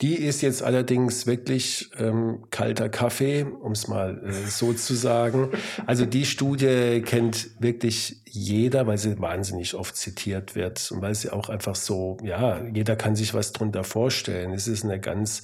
Die 0.00 0.14
ist 0.14 0.42
jetzt 0.42 0.62
allerdings 0.62 1.26
wirklich 1.26 1.90
ähm, 1.98 2.44
kalter 2.50 2.88
Kaffee, 2.88 3.44
um 3.44 3.72
es 3.72 3.86
mal 3.88 4.22
äh, 4.24 4.32
so 4.32 4.72
zu 4.72 4.94
sagen. 4.94 5.50
Also 5.86 6.04
die 6.04 6.26
Studie 6.26 7.02
kennt 7.04 7.50
wirklich 7.60 8.16
jeder, 8.24 8.86
weil 8.86 8.98
sie 8.98 9.18
wahnsinnig 9.20 9.74
oft 9.74 9.96
zitiert 9.96 10.54
wird 10.54 10.90
und 10.90 11.00
weil 11.00 11.14
sie 11.14 11.30
auch 11.30 11.48
einfach 11.48 11.76
so, 11.76 12.18
ja, 12.22 12.64
jeder 12.72 12.96
kann 12.96 13.14
sich 13.16 13.34
was 13.34 13.52
drunter 13.52 13.84
vorstellen. 13.84 14.52
Es 14.52 14.66
ist 14.66 14.84
eine 14.84 15.00
ganz 15.00 15.42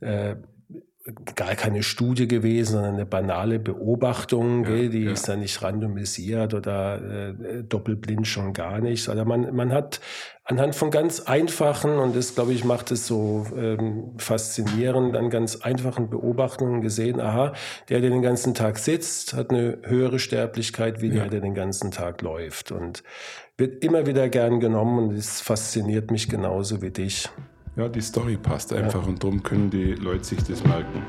äh, 0.00 0.36
gar 1.34 1.56
keine 1.56 1.82
Studie 1.82 2.28
gewesen, 2.28 2.74
sondern 2.74 2.94
eine 2.94 3.06
banale 3.06 3.58
Beobachtung, 3.58 4.64
ja, 4.64 4.88
die 4.88 5.04
ja. 5.04 5.12
ist 5.12 5.28
dann 5.28 5.40
nicht 5.40 5.60
randomisiert 5.60 6.54
oder 6.54 7.00
äh, 7.00 7.62
doppelblind 7.64 8.26
schon 8.26 8.52
gar 8.52 8.80
nicht. 8.80 9.08
Also 9.08 9.24
man, 9.24 9.54
man 9.54 9.72
hat 9.72 10.00
anhand 10.44 10.76
von 10.76 10.92
ganz 10.92 11.20
einfachen, 11.20 11.98
und 11.98 12.14
das 12.14 12.36
glaube 12.36 12.52
ich 12.52 12.64
macht 12.64 12.92
es 12.92 13.08
so 13.08 13.46
ähm, 13.56 14.14
faszinierend, 14.18 15.16
an 15.16 15.28
ganz 15.28 15.56
einfachen 15.56 16.08
Beobachtungen 16.08 16.82
gesehen, 16.82 17.20
aha, 17.20 17.52
der, 17.88 18.00
der 18.00 18.10
den 18.10 18.22
ganzen 18.22 18.54
Tag 18.54 18.78
sitzt, 18.78 19.34
hat 19.34 19.50
eine 19.50 19.78
höhere 19.82 20.20
Sterblichkeit 20.20 21.00
wie 21.00 21.08
ja. 21.08 21.14
der, 21.14 21.28
der 21.30 21.40
den 21.40 21.54
ganzen 21.54 21.90
Tag 21.90 22.22
läuft. 22.22 22.70
Und 22.70 23.02
wird 23.56 23.84
immer 23.84 24.06
wieder 24.06 24.28
gern 24.28 24.60
genommen 24.60 24.98
und 24.98 25.14
es 25.16 25.40
fasziniert 25.40 26.10
mich 26.10 26.28
genauso 26.28 26.80
wie 26.80 26.90
dich. 26.90 27.28
Ja, 27.74 27.88
die 27.88 28.02
Story 28.02 28.36
passt 28.36 28.70
einfach 28.74 29.02
ja. 29.02 29.08
und 29.08 29.22
darum 29.22 29.42
können 29.42 29.70
die 29.70 29.92
Leute 29.94 30.24
sich 30.24 30.42
das 30.44 30.62
merken. 30.62 31.02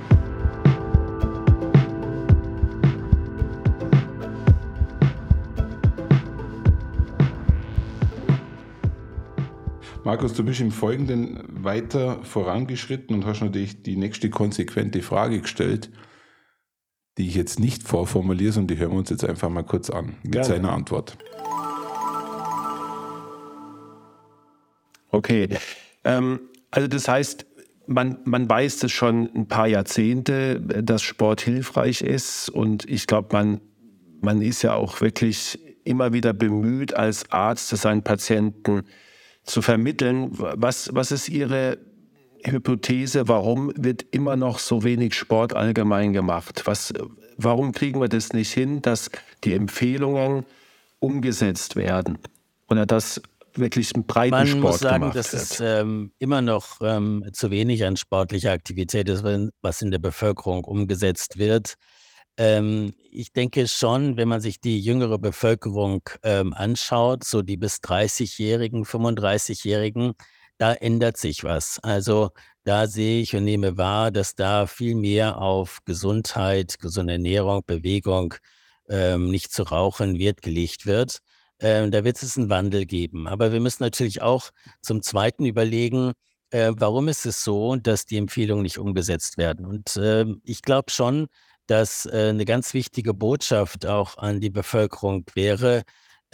Markus, 10.06 10.34
du 10.34 10.44
bist 10.46 10.62
im 10.62 10.72
Folgenden 10.72 11.44
weiter 11.50 12.24
vorangeschritten 12.24 13.16
und 13.16 13.26
hast 13.26 13.42
natürlich 13.42 13.84
die 13.84 13.98
nächste 13.98 14.30
konsequente 14.30 15.02
Frage 15.02 15.42
gestellt, 15.42 15.90
die 17.18 17.28
ich 17.28 17.36
jetzt 17.36 17.60
nicht 17.60 17.84
vorformuliere, 17.84 18.54
sondern 18.54 18.76
die 18.76 18.82
hören 18.82 18.92
wir 18.92 19.00
uns 19.00 19.10
jetzt 19.10 19.26
einfach 19.26 19.50
mal 19.50 19.64
kurz 19.64 19.90
an 19.90 20.16
mit 20.24 20.32
Gerne. 20.32 20.48
seiner 20.48 20.72
Antwort. 20.72 21.18
Okay. 25.10 25.50
Ähm, 26.06 26.40
also 26.74 26.88
das 26.88 27.08
heißt, 27.08 27.46
man, 27.86 28.18
man 28.26 28.50
weiß 28.50 28.80
das 28.80 28.92
schon 28.92 29.30
ein 29.36 29.48
paar 29.48 29.68
Jahrzehnte, 29.68 30.60
dass 30.60 31.04
Sport 31.04 31.42
hilfreich 31.42 32.02
ist. 32.02 32.50
Und 32.50 32.90
ich 32.90 33.06
glaube, 33.06 33.30
man, 33.32 33.62
man 34.22 34.42
ist 34.42 34.64
ja 34.64 34.74
auch 34.74 35.00
wirklich 35.00 35.60
immer 35.84 36.14
wieder 36.14 36.34
bemüht, 36.34 36.96
als 36.96 37.32
Arzt 37.32 37.68
seinen 37.70 38.02
Patienten 38.02 38.86
zu 39.44 39.62
vermitteln. 39.62 40.30
Was, 40.32 40.90
was 40.94 41.12
ist 41.12 41.30
Ihre 41.30 41.78
Hypothese? 42.44 43.28
Warum 43.28 43.72
wird 43.76 44.04
immer 44.10 44.36
noch 44.36 44.58
so 44.58 44.84
wenig 44.84 45.14
Sport 45.14 45.56
allgemein 45.56 46.12
gemacht? 46.12 46.64
Was, 46.66 46.92
warum 47.38 47.72
kriegen 47.72 48.02
wir 48.02 48.10
das 48.10 48.34
nicht 48.34 48.52
hin, 48.52 48.82
dass 48.82 49.12
die 49.44 49.54
Empfehlungen 49.54 50.44
umgesetzt 50.98 51.76
werden? 51.76 52.18
Oder 52.68 52.88
dass 52.88 53.22
wirklich 53.58 53.94
einen 53.94 54.06
breiten 54.06 54.32
Man 54.32 54.48
Sport 54.48 54.62
muss 54.62 54.80
sagen, 54.80 55.12
dass 55.14 55.34
es 55.34 55.60
ähm, 55.60 56.12
immer 56.20 56.42
noch 56.42 56.82
ähm, 56.82 57.26
zu 57.34 57.52
wenig 57.52 57.86
an 57.86 57.98
sportlicher 57.98 58.52
Aktivität 58.52 59.10
ist, 59.10 59.24
was 59.62 59.82
in 59.82 59.92
der 59.92 60.00
Bevölkerung 60.00 60.64
umgesetzt 60.64 61.38
wird. 61.38 61.76
Ähm, 62.38 62.94
ich 63.12 63.32
denke 63.32 63.68
schon, 63.68 64.18
wenn 64.18 64.28
man 64.28 64.42
sich 64.42 64.60
die 64.60 64.80
jüngere 64.80 65.20
Bevölkerung 65.20 66.02
ähm, 66.24 66.54
anschaut, 66.54 67.24
so 67.24 67.42
die 67.42 67.58
bis 67.58 67.78
30-Jährigen, 67.78 68.86
35-Jährigen, 68.86 70.14
da 70.58 70.74
ändert 70.74 71.18
sich 71.18 71.44
was. 71.44 71.80
Also 71.84 72.32
da 72.64 72.88
sehe 72.88 73.22
ich 73.22 73.36
und 73.36 73.44
nehme 73.44 73.78
wahr, 73.78 74.12
dass 74.12 74.36
da 74.36 74.66
viel 74.68 74.96
mehr 74.96 75.38
auf 75.40 75.80
Gesundheit, 75.86 76.80
gesunde 76.80 77.14
Ernährung, 77.14 77.62
Bewegung, 77.66 78.36
ähm, 78.90 79.30
nicht 79.30 79.52
zu 79.52 79.64
rauchen, 79.64 80.18
Wert 80.18 80.42
gelegt 80.42 80.86
wird. 80.86 81.20
Ähm, 81.64 81.92
da 81.92 82.04
wird 82.04 82.22
es 82.22 82.38
einen 82.38 82.50
Wandel 82.50 82.86
geben. 82.86 83.28
Aber 83.28 83.54
wir 83.54 83.62
müssen 83.62 83.84
natürlich 83.84 84.22
auch 84.22 84.52
zum 84.82 85.02
Zweiten 85.02 85.46
überlegen, 85.46 86.12
äh, 86.52 86.74
warum 86.76 87.08
ist 87.08 87.26
es 87.26 87.44
so, 87.44 87.76
dass 87.78 88.06
die 88.06 88.18
Empfehlungen 88.18 88.64
nicht 88.64 88.78
umgesetzt 88.78 89.38
werden? 89.38 89.66
Und 89.66 89.96
äh, 89.96 90.26
ich 90.44 90.62
glaube 90.62 90.92
schon, 90.92 91.28
dass 91.68 92.06
äh, 92.06 92.30
eine 92.30 92.46
ganz 92.46 92.74
wichtige 92.74 93.14
Botschaft 93.14 93.86
auch 93.86 94.18
an 94.18 94.42
die 94.42 94.50
Bevölkerung 94.50 95.26
wäre, 95.36 95.84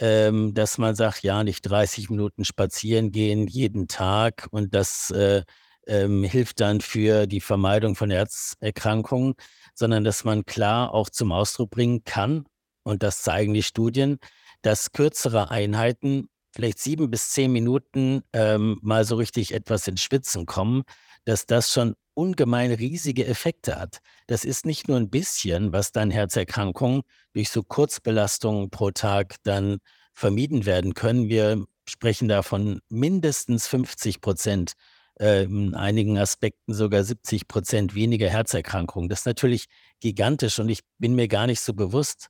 ähm, 0.00 0.52
dass 0.52 0.78
man 0.78 0.96
sagt, 0.96 1.22
ja, 1.22 1.44
nicht 1.44 1.62
30 1.62 2.10
Minuten 2.10 2.44
spazieren 2.44 3.12
gehen 3.12 3.46
jeden 3.46 3.86
Tag 3.86 4.48
und 4.50 4.74
das 4.74 5.10
äh, 5.12 5.44
ähm, 5.86 6.24
hilft 6.24 6.60
dann 6.60 6.80
für 6.80 7.26
die 7.28 7.40
Vermeidung 7.40 7.94
von 7.94 8.10
Herzerkrankungen, 8.10 9.34
sondern 9.74 10.02
dass 10.04 10.24
man 10.24 10.44
klar 10.44 10.92
auch 10.92 11.08
zum 11.10 11.32
Ausdruck 11.32 11.70
bringen 11.70 12.02
kann, 12.04 12.46
und 12.82 13.02
das 13.02 13.22
zeigen 13.22 13.54
die 13.54 13.62
Studien, 13.62 14.18
dass 14.62 14.92
kürzere 14.92 15.50
Einheiten, 15.50 16.28
vielleicht 16.52 16.78
sieben 16.78 17.10
bis 17.10 17.30
zehn 17.30 17.52
Minuten, 17.52 18.22
ähm, 18.32 18.78
mal 18.82 19.04
so 19.04 19.16
richtig 19.16 19.54
etwas 19.54 19.86
ins 19.88 20.02
Schwitzen 20.02 20.46
kommen, 20.46 20.82
dass 21.24 21.46
das 21.46 21.72
schon 21.72 21.94
ungemein 22.14 22.72
riesige 22.72 23.26
Effekte 23.26 23.76
hat. 23.76 23.98
Das 24.26 24.44
ist 24.44 24.66
nicht 24.66 24.88
nur 24.88 24.96
ein 24.96 25.10
bisschen, 25.10 25.72
was 25.72 25.92
dann 25.92 26.10
Herzerkrankungen 26.10 27.02
durch 27.32 27.50
so 27.50 27.62
Kurzbelastungen 27.62 28.70
pro 28.70 28.90
Tag 28.90 29.36
dann 29.44 29.78
vermieden 30.12 30.66
werden 30.66 30.94
können. 30.94 31.28
Wir 31.28 31.64
sprechen 31.88 32.28
da 32.28 32.42
von 32.42 32.80
mindestens 32.88 33.66
50 33.68 34.20
Prozent, 34.20 34.72
äh, 35.18 35.44
in 35.44 35.74
einigen 35.74 36.18
Aspekten 36.18 36.74
sogar 36.74 37.04
70 37.04 37.48
Prozent 37.48 37.94
weniger 37.94 38.28
Herzerkrankungen. 38.28 39.08
Das 39.08 39.20
ist 39.20 39.26
natürlich 39.26 39.66
gigantisch 40.00 40.58
und 40.58 40.68
ich 40.68 40.80
bin 40.98 41.14
mir 41.14 41.28
gar 41.28 41.46
nicht 41.46 41.60
so 41.60 41.72
bewusst, 41.74 42.28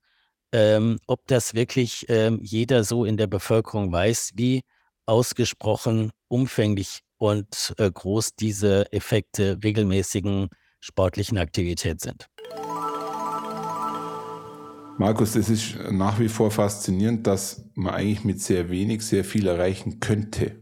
ähm, 0.52 0.98
ob 1.06 1.26
das 1.26 1.54
wirklich 1.54 2.06
ähm, 2.08 2.40
jeder 2.42 2.84
so 2.84 3.04
in 3.04 3.16
der 3.16 3.26
Bevölkerung 3.26 3.92
weiß, 3.92 4.32
wie 4.34 4.62
ausgesprochen 5.06 6.10
umfänglich 6.28 7.00
und 7.18 7.74
äh, 7.78 7.90
groß 7.90 8.34
diese 8.34 8.92
Effekte 8.92 9.58
regelmäßigen 9.62 10.48
sportlichen 10.80 11.38
Aktivität 11.38 12.00
sind. 12.00 12.26
Markus, 14.98 15.34
es 15.34 15.48
ist 15.48 15.76
nach 15.90 16.18
wie 16.18 16.28
vor 16.28 16.50
faszinierend, 16.50 17.26
dass 17.26 17.64
man 17.74 17.94
eigentlich 17.94 18.24
mit 18.24 18.40
sehr 18.40 18.68
wenig 18.68 19.02
sehr 19.02 19.24
viel 19.24 19.46
erreichen 19.46 19.98
könnte. 19.98 20.56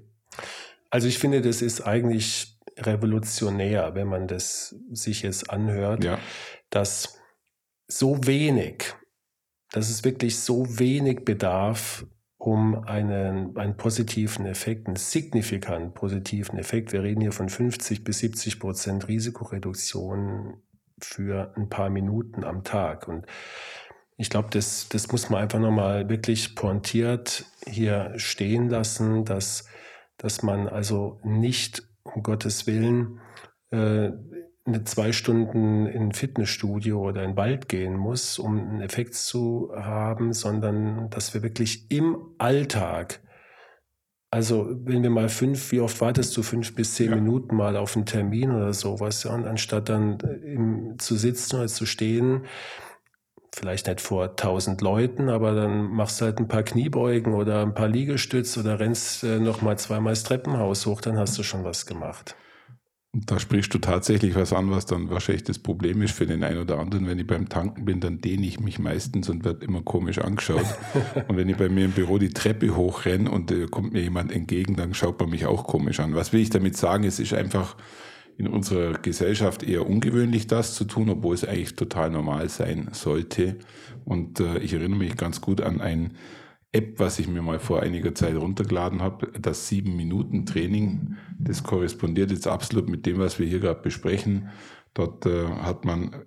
Also 0.91 1.09
ich 1.09 1.19
finde, 1.19 1.41
das 1.41 1.61
ist 1.61 1.81
eigentlich 1.81 2.59
revolutionär, 2.79 3.95
wenn 3.95 4.07
man 4.07 4.29
das 4.29 4.77
sich 4.93 5.23
jetzt 5.23 5.51
anhört, 5.51 6.05
ja. 6.05 6.19
dass 6.71 7.19
so 7.89 8.27
wenig 8.27 8.95
dass 9.73 9.91
es 9.91 10.05
wirklich 10.05 10.39
so 10.39 10.79
wenig 10.79 11.25
bedarf, 11.25 12.07
um 12.39 12.85
einen, 12.85 13.57
einen 13.57 13.77
positiven 13.77 14.47
Effekt, 14.47 14.87
einen 14.87 14.97
signifikant 14.97 15.95
positiven 15.95 16.59
Effekt, 16.59 16.93
wir 16.93 17.03
reden 17.03 17.21
hier 17.21 17.33
von 17.33 17.49
50 17.49 18.05
bis 18.05 18.21
70 18.21 18.61
Prozent 18.61 19.09
Risikoreduktion 19.09 20.63
für 21.01 21.53
ein 21.57 21.69
paar 21.69 21.91
Minuten 21.91 22.45
am 22.45 22.63
Tag. 22.63 23.09
Und 23.09 23.27
ich 24.17 24.31
glaube, 24.31 24.49
das, 24.51 24.89
das 24.89 25.11
muss 25.11 25.31
man 25.31 25.43
einfach 25.43 25.59
nochmal 25.59 26.09
wirklich 26.09 26.55
pointiert 26.55 27.45
hier 27.67 28.13
stehen 28.17 28.69
lassen, 28.69 29.25
dass, 29.25 29.69
dass 30.17 30.43
man 30.43 30.69
also 30.69 31.21
nicht, 31.25 31.83
um 32.05 32.23
Gottes 32.23 32.67
Willen, 32.67 33.21
äh, 33.71 34.11
zwei 34.85 35.13
Stunden 35.13 35.87
in 35.87 36.09
ein 36.09 36.13
Fitnessstudio 36.13 37.01
oder 37.01 37.23
in 37.23 37.31
den 37.31 37.37
Wald 37.37 37.69
gehen 37.69 37.97
muss, 37.97 38.39
um 38.39 38.59
einen 38.59 38.81
Effekt 38.81 39.15
zu 39.15 39.73
haben, 39.75 40.33
sondern 40.33 41.11
dass 41.11 41.35
wir 41.35 41.43
wirklich 41.43 41.91
im 41.91 42.17
Alltag, 42.39 43.21
also 44.31 44.69
wenn 44.85 45.03
wir 45.03 45.11
mal 45.11 45.29
fünf, 45.29 45.73
wie 45.73 45.81
oft 45.81 46.01
wartest 46.01 46.37
du 46.37 46.43
fünf 46.43 46.75
bis 46.75 46.95
zehn 46.95 47.11
ja. 47.11 47.17
Minuten 47.17 47.57
mal 47.57 47.77
auf 47.77 47.97
einen 47.97 48.07
Termin 48.07 48.51
oder 48.51 48.73
sowas, 48.73 49.25
ja, 49.25 49.35
und 49.35 49.47
anstatt 49.47 49.89
dann 49.89 50.19
im, 50.21 50.99
zu 50.99 51.17
sitzen 51.17 51.57
oder 51.57 51.69
zu 51.69 51.87
stehen, 51.87 52.43
vielleicht 53.55 53.87
nicht 53.87 54.01
vor 54.01 54.37
tausend 54.37 54.81
Leuten, 54.83 55.29
aber 55.29 55.55
dann 55.55 55.91
machst 55.91 56.21
du 56.21 56.27
halt 56.27 56.39
ein 56.39 56.49
paar 56.49 56.63
Kniebeugen 56.63 57.35
oder 57.35 57.63
ein 57.63 57.75
paar 57.75 57.89
Liegestütze 57.89 58.61
oder 58.61 58.79
rennst 58.79 59.25
äh, 59.25 59.41
noch 59.41 59.63
mal 59.63 59.79
zweimal 59.79 60.13
das 60.13 60.23
Treppenhaus 60.25 60.87
hoch, 60.87 61.01
dann 61.01 61.19
hast 61.19 61.39
du 61.39 61.43
schon 61.43 61.65
was 61.65 61.87
gemacht. 61.87 62.37
Und 63.15 63.31
da 63.31 63.39
sprichst 63.39 63.73
du 63.73 63.79
tatsächlich 63.79 64.35
was 64.35 64.53
an, 64.53 64.71
was 64.71 64.85
dann 64.85 65.09
wahrscheinlich 65.09 65.45
das 65.45 65.59
Problem 65.59 66.03
ist 66.03 66.13
für 66.13 66.27
den 66.27 66.45
einen 66.45 66.61
oder 66.61 66.79
anderen. 66.79 67.07
Wenn 67.07 67.19
ich 67.19 67.27
beim 67.27 67.49
Tanken 67.49 67.87
bin, 67.87 68.01
dann 68.01 68.21
dehne 68.21 68.47
ich 68.47 68.61
mich 68.61 68.79
meistens 68.79 69.31
und 69.31 69.45
werde 69.45 69.65
immer 69.65 69.81
komisch 69.81 70.19
angeschaut. 70.19 70.67
und 71.29 71.37
wenn 71.37 71.49
ich 71.49 71.57
bei 71.57 71.71
mir 71.71 71.87
im 71.87 71.93
Büro 71.93 72.19
die 72.19 72.29
Treppe 72.29 72.77
hochrenne 72.77 73.31
und 73.31 73.51
äh, 73.51 73.67
kommt 73.67 73.95
mir 73.95 74.03
jemand 74.03 74.31
entgegen, 74.31 74.77
dann 74.77 74.93
schaut 74.93 75.19
man 75.21 75.31
mich 75.31 75.47
auch 75.47 75.67
komisch 75.67 76.01
an. 76.01 76.15
Was 76.15 76.35
will 76.35 76.41
ich 76.41 76.51
damit 76.51 76.77
sagen? 76.77 77.05
Es 77.05 77.19
ist 77.19 77.33
einfach 77.33 77.77
in 78.37 78.47
unserer 78.47 78.93
Gesellschaft 78.99 79.63
eher 79.63 79.89
ungewöhnlich, 79.89 80.47
das 80.47 80.75
zu 80.75 80.85
tun, 80.85 81.09
obwohl 81.09 81.35
es 81.35 81.45
eigentlich 81.45 81.77
total 81.77 82.11
normal 82.11 82.51
sein 82.51 82.89
sollte. 82.93 83.57
Und 84.05 84.39
äh, 84.41 84.59
ich 84.59 84.75
erinnere 84.75 84.99
mich 84.99 85.17
ganz 85.17 85.41
gut 85.41 85.63
an 85.63 85.81
ein 85.81 86.13
App, 86.73 86.99
was 86.99 87.19
ich 87.19 87.29
mir 87.29 87.41
mal 87.41 87.59
vor 87.59 87.83
einiger 87.83 88.15
Zeit 88.15 88.37
runtergeladen 88.37 89.01
habe, 89.01 89.33
das 89.39 89.71
7-Minuten-Training. 89.71 91.17
Das 91.39 91.63
korrespondiert 91.63 92.31
jetzt 92.31 92.47
absolut 92.47 92.89
mit 92.89 93.07
dem, 93.07 93.19
was 93.19 93.39
wir 93.39 93.47
hier 93.47 93.61
gerade 93.61 93.81
besprechen. 93.81 94.51
Dort 94.93 95.25
äh, 95.27 95.47
hat 95.47 95.85
man 95.85 96.27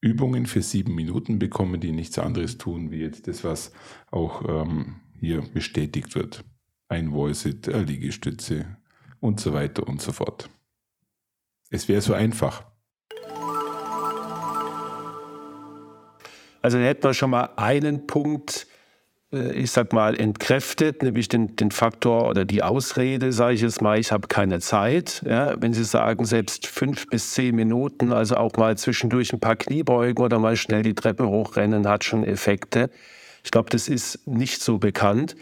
Übungen 0.00 0.46
für 0.46 0.62
sieben 0.62 0.94
Minuten 0.94 1.38
bekommen, 1.38 1.80
die 1.80 1.92
nichts 1.92 2.18
anderes 2.18 2.58
tun, 2.58 2.90
wie 2.90 3.00
jetzt 3.00 3.28
das, 3.28 3.44
was 3.44 3.72
auch 4.10 4.42
ähm, 4.48 4.96
hier 5.20 5.42
bestätigt 5.42 6.14
wird. 6.14 6.44
Ein 6.88 7.10
Voice-It, 7.10 7.66
Liegestütze 7.66 8.76
und 9.20 9.40
so 9.40 9.52
weiter 9.52 9.86
und 9.86 10.00
so 10.00 10.12
fort. 10.12 10.50
Es 11.70 11.88
wäre 11.88 12.00
so 12.00 12.14
einfach. 12.14 12.64
Also 16.60 16.78
da 16.78 16.84
hätten 16.84 17.04
wir 17.04 17.14
schon 17.14 17.30
mal 17.30 17.50
einen 17.56 18.06
Punkt, 18.06 18.66
ich 19.32 19.70
sag 19.70 19.94
mal, 19.94 20.14
entkräftet, 20.18 21.02
nämlich 21.02 21.26
den, 21.28 21.56
den 21.56 21.70
Faktor 21.70 22.28
oder 22.28 22.44
die 22.44 22.62
Ausrede, 22.62 23.32
sage 23.32 23.54
ich 23.54 23.62
jetzt 23.62 23.80
mal, 23.80 23.98
ich 23.98 24.12
habe 24.12 24.28
keine 24.28 24.60
Zeit. 24.60 25.22
Ja, 25.26 25.54
wenn 25.58 25.72
Sie 25.72 25.84
sagen, 25.84 26.26
selbst 26.26 26.66
fünf 26.66 27.06
bis 27.06 27.32
zehn 27.32 27.54
Minuten, 27.54 28.12
also 28.12 28.36
auch 28.36 28.56
mal 28.58 28.76
zwischendurch 28.76 29.32
ein 29.32 29.40
paar 29.40 29.56
Kniebeugen 29.56 30.22
oder 30.22 30.38
mal 30.38 30.56
schnell 30.56 30.82
die 30.82 30.94
Treppe 30.94 31.26
hochrennen, 31.26 31.88
hat 31.88 32.04
schon 32.04 32.24
Effekte. 32.24 32.90
Ich 33.42 33.50
glaube, 33.50 33.70
das 33.70 33.88
ist 33.88 34.26
nicht 34.26 34.62
so 34.62 34.76
bekannt. 34.76 35.34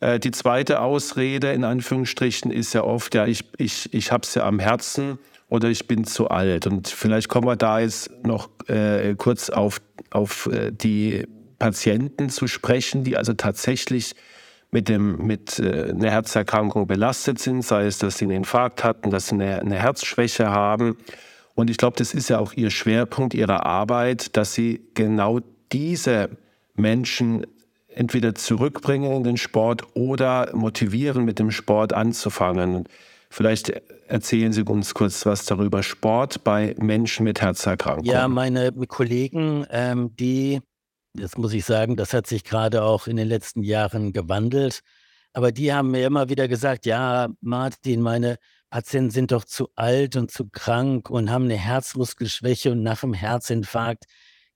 Äh, 0.00 0.18
die 0.20 0.30
zweite 0.30 0.80
Ausrede 0.80 1.52
in 1.52 1.64
Anführungsstrichen 1.64 2.50
ist 2.50 2.74
ja 2.74 2.84
oft, 2.84 3.14
ja, 3.14 3.26
ich, 3.26 3.44
ich, 3.56 3.92
ich 3.94 4.12
habe 4.12 4.24
es 4.24 4.34
ja 4.34 4.44
am 4.44 4.58
Herzen 4.58 5.18
oder 5.48 5.68
ich 5.68 5.88
bin 5.88 6.04
zu 6.04 6.28
alt. 6.28 6.66
Und 6.66 6.88
vielleicht 6.88 7.30
kommen 7.30 7.46
wir 7.46 7.56
da 7.56 7.80
jetzt 7.80 8.10
noch 8.24 8.50
äh, 8.68 9.14
kurz 9.14 9.48
auf, 9.48 9.80
auf 10.10 10.50
äh, 10.52 10.70
die 10.70 11.26
Patienten 11.62 12.28
zu 12.28 12.48
sprechen, 12.48 13.04
die 13.04 13.16
also 13.16 13.34
tatsächlich 13.34 14.16
mit, 14.72 14.88
dem, 14.88 15.24
mit 15.24 15.60
äh, 15.60 15.90
einer 15.90 16.10
Herzerkrankung 16.10 16.88
belastet 16.88 17.38
sind, 17.38 17.64
sei 17.64 17.86
es, 17.86 17.98
dass 17.98 18.18
sie 18.18 18.24
einen 18.24 18.38
Infarkt 18.38 18.82
hatten, 18.82 19.10
dass 19.10 19.28
sie 19.28 19.36
eine, 19.36 19.60
eine 19.60 19.76
Herzschwäche 19.76 20.50
haben. 20.50 20.96
Und 21.54 21.70
ich 21.70 21.76
glaube, 21.76 21.96
das 21.96 22.14
ist 22.14 22.28
ja 22.28 22.40
auch 22.40 22.52
ihr 22.54 22.70
Schwerpunkt 22.70 23.32
ihrer 23.32 23.64
Arbeit, 23.64 24.36
dass 24.36 24.54
sie 24.54 24.80
genau 24.94 25.38
diese 25.70 26.30
Menschen 26.74 27.46
entweder 27.94 28.34
zurückbringen 28.34 29.12
in 29.12 29.22
den 29.22 29.36
Sport 29.36 29.84
oder 29.94 30.50
motivieren, 30.56 31.24
mit 31.24 31.38
dem 31.38 31.52
Sport 31.52 31.92
anzufangen. 31.92 32.88
Vielleicht 33.30 33.72
erzählen 34.08 34.52
Sie 34.52 34.62
uns 34.62 34.94
kurz 34.94 35.24
was 35.26 35.46
darüber. 35.46 35.84
Sport 35.84 36.42
bei 36.42 36.74
Menschen 36.80 37.22
mit 37.22 37.40
Herzerkrankungen. 37.40 38.10
Ja, 38.10 38.26
meine 38.26 38.72
Kollegen, 38.72 39.64
ähm, 39.70 40.10
die, 40.18 40.60
das 41.14 41.36
muss 41.36 41.52
ich 41.52 41.64
sagen, 41.64 41.96
das 41.96 42.14
hat 42.14 42.26
sich 42.26 42.44
gerade 42.44 42.82
auch 42.82 43.06
in 43.06 43.16
den 43.16 43.28
letzten 43.28 43.62
Jahren 43.62 44.12
gewandelt. 44.12 44.80
Aber 45.32 45.52
die 45.52 45.72
haben 45.72 45.90
mir 45.90 46.06
immer 46.06 46.28
wieder 46.28 46.48
gesagt, 46.48 46.86
ja, 46.86 47.28
Martin, 47.40 48.00
meine 48.00 48.38
Patienten 48.70 49.10
sind 49.10 49.32
doch 49.32 49.44
zu 49.44 49.68
alt 49.76 50.16
und 50.16 50.30
zu 50.30 50.48
krank 50.48 51.10
und 51.10 51.30
haben 51.30 51.44
eine 51.44 51.56
Herzmuskelschwäche 51.56 52.72
und 52.72 52.82
nach 52.82 53.00
dem 53.00 53.14
Herzinfarkt 53.14 54.04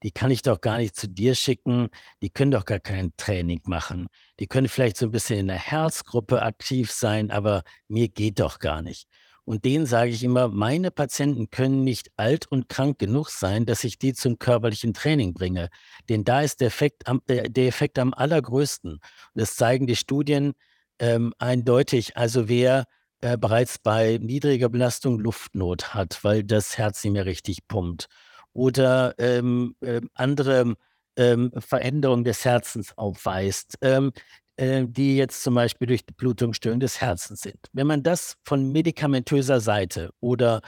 die 0.03 0.11
kann 0.11 0.31
ich 0.31 0.43
doch 0.43 0.61
gar 0.61 0.79
nicht 0.79 0.95
zu 0.95 1.09
dir 1.09 1.35
schicken, 1.35 1.89
die 2.23 2.31
können 2.31 2.51
doch 2.51 2.65
gar 2.65 2.81
kein 2.81 3.13
Training 3.17 3.61
machen. 3.65 4.09
Die 4.39 4.47
können 4.47 4.69
vielleicht 4.69 4.97
so 4.97 5.07
ein 5.07 5.11
bisschen 5.11 5.39
in 5.39 5.47
der 5.49 5.59
Herzgruppe 5.59 6.43
aktiv 6.43 6.91
sein, 6.93 7.31
aber 7.31 7.63
mir 7.89 8.09
geht 8.09 8.41
doch 8.41 8.59
gar 8.59 8.83
nicht. 8.83 9.09
Und 9.47 9.65
denen 9.65 9.87
sage 9.87 10.11
ich 10.11 10.25
immer, 10.25 10.49
meine 10.49 10.91
Patienten 10.91 11.51
können 11.51 11.85
nicht 11.85 12.11
alt 12.17 12.47
und 12.51 12.69
krank 12.69 12.99
genug 12.99 13.31
sein, 13.31 13.65
dass 13.65 13.85
ich 13.85 13.97
die 13.97 14.13
zum 14.13 14.41
körperlichen 14.41 14.93
Training 14.93 15.35
bringe. 15.35 15.71
Denn 16.09 16.25
da 16.25 16.43
ist 16.43 16.61
der 16.61 16.67
Effekt 16.67 17.07
am, 17.07 17.23
der, 17.29 17.49
der 17.49 17.69
Effekt 17.69 17.99
am 18.01 18.13
allergrößten. 18.13 18.95
Und 18.95 19.01
das 19.35 19.55
zeigen 19.55 19.87
die 19.87 19.95
Studien 19.95 20.55
ähm, 20.99 21.33
eindeutig. 21.39 22.17
Also 22.17 22.49
wer 22.49 22.87
äh, 23.21 23.39
bereits 23.39 23.79
bei 23.79 24.19
niedriger 24.21 24.69
Belastung 24.69 25.21
Luftnot 25.21 25.95
hat, 25.95 26.25
weil 26.25 26.43
das 26.43 26.77
Herz 26.77 27.05
nicht 27.05 27.13
mehr 27.13 27.27
richtig 27.27 27.69
pumpt 27.69 28.09
oder 28.53 29.15
ähm, 29.19 29.77
äh, 29.81 30.01
andere 30.15 30.75
ähm, 31.17 31.53
Veränderungen 31.57 32.25
des 32.25 32.45
Herzens 32.45 32.99
aufweist, 32.99 33.79
ähm, 33.81 34.13
äh, 34.17 34.21
die 34.59 35.17
jetzt 35.17 35.43
zum 35.43 35.55
Beispiel 35.55 35.87
durch 35.87 36.07
die 36.07 36.15
Blutungsstörung 36.15 36.81
des 36.81 37.01
Herzens 37.01 37.41
sind. 37.41 37.59
Wenn 37.73 37.87
man 37.87 38.03
das 38.03 38.37
von 38.43 38.73
medikamentöser 38.73 39.61
Seite 39.61 40.11
oder 40.21 40.63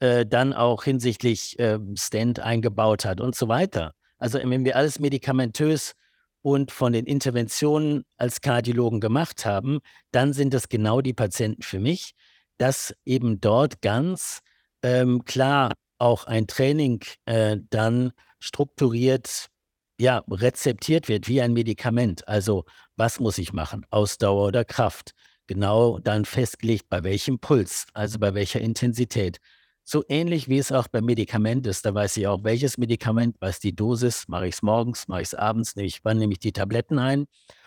äh, 0.00 0.26
dann 0.26 0.52
auch 0.52 0.84
hinsichtlich 0.84 1.54
ähm, 1.58 1.94
Stent 1.96 2.40
eingebaut 2.40 3.04
hat 3.04 3.20
und 3.20 3.36
so 3.36 3.46
weiter, 3.48 3.94
also 4.18 4.38
wenn 4.42 4.64
wir 4.64 4.76
alles 4.76 4.98
medikamentös 4.98 5.94
und 6.42 6.72
von 6.72 6.92
den 6.92 7.06
Interventionen 7.06 8.04
als 8.16 8.40
Kardiologen 8.40 9.00
gemacht 9.00 9.44
haben, 9.44 9.80
dann 10.10 10.32
sind 10.32 10.54
das 10.54 10.68
genau 10.68 11.00
die 11.00 11.14
Patienten 11.14 11.62
für 11.62 11.78
mich, 11.78 12.12
dass 12.58 12.94
eben 13.04 13.40
dort 13.40 13.80
ganz 13.82 14.40
ähm, 14.82 15.24
klar 15.24 15.74
auch 15.98 16.24
ein 16.24 16.46
Training 16.46 17.00
äh, 17.24 17.58
dann 17.70 18.12
strukturiert, 18.38 19.48
ja, 20.00 20.24
rezeptiert 20.30 21.08
wird 21.08 21.28
wie 21.28 21.42
ein 21.42 21.52
Medikament. 21.52 22.26
Also, 22.28 22.64
was 22.96 23.20
muss 23.20 23.38
ich 23.38 23.52
machen? 23.52 23.84
Ausdauer 23.90 24.46
oder 24.46 24.64
Kraft? 24.64 25.12
Genau 25.46 25.98
dann 25.98 26.24
festgelegt, 26.24 26.88
bei 26.88 27.02
welchem 27.02 27.38
Puls, 27.38 27.86
also 27.94 28.18
bei 28.18 28.34
welcher 28.34 28.60
Intensität. 28.60 29.38
So 29.84 30.04
ähnlich 30.08 30.48
wie 30.48 30.58
es 30.58 30.70
auch 30.70 30.86
beim 30.88 31.06
Medikament 31.06 31.66
ist. 31.66 31.84
Da 31.86 31.94
weiß 31.94 32.18
ich 32.18 32.26
auch, 32.26 32.44
welches 32.44 32.76
Medikament, 32.76 33.36
was 33.40 33.58
die 33.58 33.74
Dosis, 33.74 34.28
mache 34.28 34.46
ich 34.46 34.56
es 34.56 34.62
morgens, 34.62 35.08
mache 35.08 35.22
ich 35.22 35.28
es 35.28 35.34
abends, 35.34 35.74
nehme 35.76 35.86
ich, 35.86 36.04
wann 36.04 36.18
nehme 36.18 36.34
ich 36.34 36.40
die 36.40 36.52
Tabletten 36.52 36.98
ein. 36.98 37.26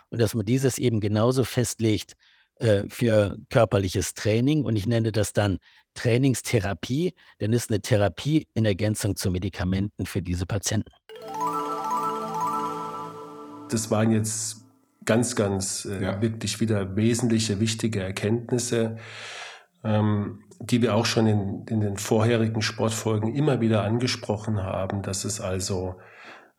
Und 0.09 0.21
dass 0.21 0.35
man 0.35 0.45
dieses 0.45 0.77
eben 0.77 0.99
genauso 0.99 1.43
festlegt 1.43 2.13
äh, 2.59 2.83
für 2.89 3.37
körperliches 3.49 4.13
Training. 4.13 4.63
Und 4.63 4.75
ich 4.75 4.85
nenne 4.85 5.11
das 5.11 5.33
dann 5.33 5.57
Trainingstherapie, 5.95 7.13
denn 7.39 7.53
es 7.53 7.63
ist 7.63 7.71
eine 7.71 7.81
Therapie 7.81 8.47
in 8.53 8.65
Ergänzung 8.65 9.15
zu 9.15 9.31
Medikamenten 9.31 10.05
für 10.05 10.21
diese 10.21 10.45
Patienten. 10.45 10.91
Das 13.73 13.91
waren 13.91 14.11
jetzt 14.11 14.65
ganz, 15.05 15.35
ganz 15.35 15.85
äh, 15.85 16.03
ja. 16.03 16.21
wirklich 16.21 16.59
wieder 16.59 16.95
wesentliche, 16.95 17.59
wichtige 17.59 18.01
Erkenntnisse, 18.01 18.97
ähm, 19.83 20.43
die 20.59 20.81
wir 20.81 20.95
auch 20.95 21.05
schon 21.05 21.27
in, 21.27 21.65
in, 21.67 21.81
den 21.81 21.97
vorherigen 21.97 22.61
Sportfolgen 22.61 23.33
immer 23.33 23.61
wieder 23.61 23.83
angesprochen 23.83 24.61
haben, 24.61 25.01
dass 25.01 25.25
es 25.25 25.41
also 25.41 25.95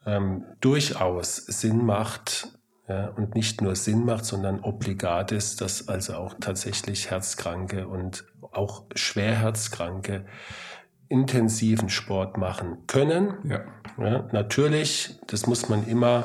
ähm, 0.05 0.45
durchaus 0.61 1.37
Sinn 1.37 1.85
macht, 1.85 2.49
ja, 2.89 3.09
und 3.11 3.37
nicht 3.37 3.63
nur 3.63 3.77
Sinn 3.77 4.05
macht, 4.05 4.25
sondern 4.25 4.61
obligat 4.61 5.31
ist, 5.31 5.61
dass 5.61 5.87
also 5.87 6.15
auch 6.15 6.35
tatsächlich 6.41 7.11
Herzkranke 7.11 7.87
und 7.87 8.25
auch 8.51 8.85
Schwerherzkranke 8.95 10.25
intensiven 11.09 11.91
Sport 11.91 12.39
machen 12.39 12.87
können. 12.87 13.35
Ja. 13.45 13.61
ja 13.99 14.29
natürlich, 14.33 15.17
das 15.29 15.47
muss 15.47 15.69
man 15.69 15.87
immer, 15.87 16.25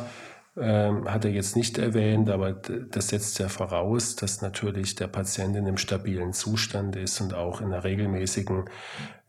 ähm, 0.60 1.12
hat 1.12 1.26
er 1.26 1.32
jetzt 1.32 1.56
nicht 1.56 1.78
erwähnt, 1.78 2.30
aber 2.30 2.52
das 2.54 3.10
setzt 3.10 3.40
ja 3.40 3.50
voraus, 3.50 4.16
dass 4.16 4.42
natürlich 4.42 4.96
der 4.96 5.08
Patient 5.08 5.56
in 5.56 5.68
einem 5.68 5.78
stabilen 5.78 6.34
Zustand 6.34 6.96
ist 6.96 7.22
und 7.22 7.34
auch 7.34 7.62
in 7.62 7.68
einer 7.68 7.84
regelmäßigen 7.84 8.66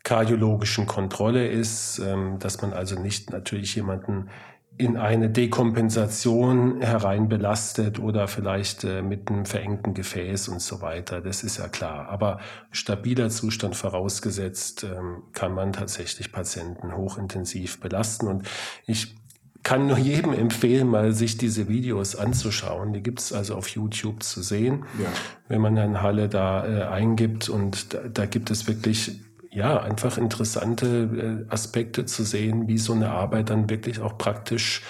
kardiologischen 0.04 0.86
Kontrolle 0.86 1.46
ist, 1.48 1.98
ähm, 1.98 2.38
dass 2.38 2.62
man 2.62 2.72
also 2.72 2.98
nicht 2.98 3.30
natürlich 3.30 3.74
jemanden 3.74 4.30
in 4.78 4.96
eine 4.96 5.28
Dekompensation 5.28 6.80
hereinbelastet 6.80 7.98
oder 7.98 8.28
vielleicht 8.28 8.84
äh, 8.84 9.02
mit 9.02 9.28
einem 9.28 9.44
verengten 9.44 9.92
Gefäß 9.92 10.48
und 10.48 10.62
so 10.62 10.80
weiter. 10.80 11.20
Das 11.20 11.42
ist 11.42 11.58
ja 11.58 11.66
klar. 11.68 12.08
Aber 12.08 12.38
stabiler 12.70 13.28
Zustand 13.28 13.74
vorausgesetzt, 13.74 14.84
ähm, 14.84 15.24
kann 15.32 15.52
man 15.52 15.72
tatsächlich 15.72 16.30
Patienten 16.30 16.96
hochintensiv 16.96 17.80
belasten. 17.80 18.28
Und 18.28 18.48
ich 18.86 19.16
kann 19.62 19.86
nur 19.86 19.98
jedem 19.98 20.32
empfehlen, 20.32 20.88
mal 20.88 21.12
sich 21.12 21.36
diese 21.36 21.68
Videos 21.68 22.16
anzuschauen. 22.16 22.92
Die 22.92 23.02
gibt 23.02 23.20
es 23.20 23.32
also 23.32 23.54
auf 23.54 23.68
YouTube 23.68 24.22
zu 24.22 24.42
sehen, 24.42 24.84
ja. 24.98 25.06
wenn 25.48 25.60
man 25.60 25.76
dann 25.76 26.00
Halle 26.00 26.28
da 26.28 26.66
äh, 26.66 26.82
eingibt. 26.84 27.48
Und 27.48 27.92
da, 27.92 27.98
da 28.12 28.26
gibt 28.26 28.50
es 28.50 28.66
wirklich 28.66 29.20
ja, 29.50 29.80
einfach 29.80 30.18
interessante 30.18 31.46
äh, 31.48 31.52
Aspekte 31.52 32.06
zu 32.06 32.22
sehen, 32.22 32.68
wie 32.68 32.78
so 32.78 32.92
eine 32.92 33.10
Arbeit 33.10 33.50
dann 33.50 33.68
wirklich 33.68 34.00
auch 34.00 34.16
praktisch 34.16 34.82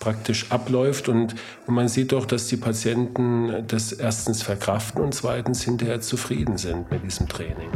praktisch 0.00 0.52
abläuft 0.52 1.08
und, 1.08 1.34
und 1.66 1.74
man 1.74 1.88
sieht 1.88 2.12
doch, 2.12 2.24
dass 2.24 2.46
die 2.46 2.56
Patienten 2.56 3.66
das 3.66 3.90
erstens 3.92 4.42
verkraften 4.42 5.02
und 5.02 5.12
zweitens 5.12 5.64
hinterher 5.64 6.00
zufrieden 6.00 6.56
sind 6.56 6.90
mit 6.90 7.02
diesem 7.02 7.28
Training. 7.28 7.70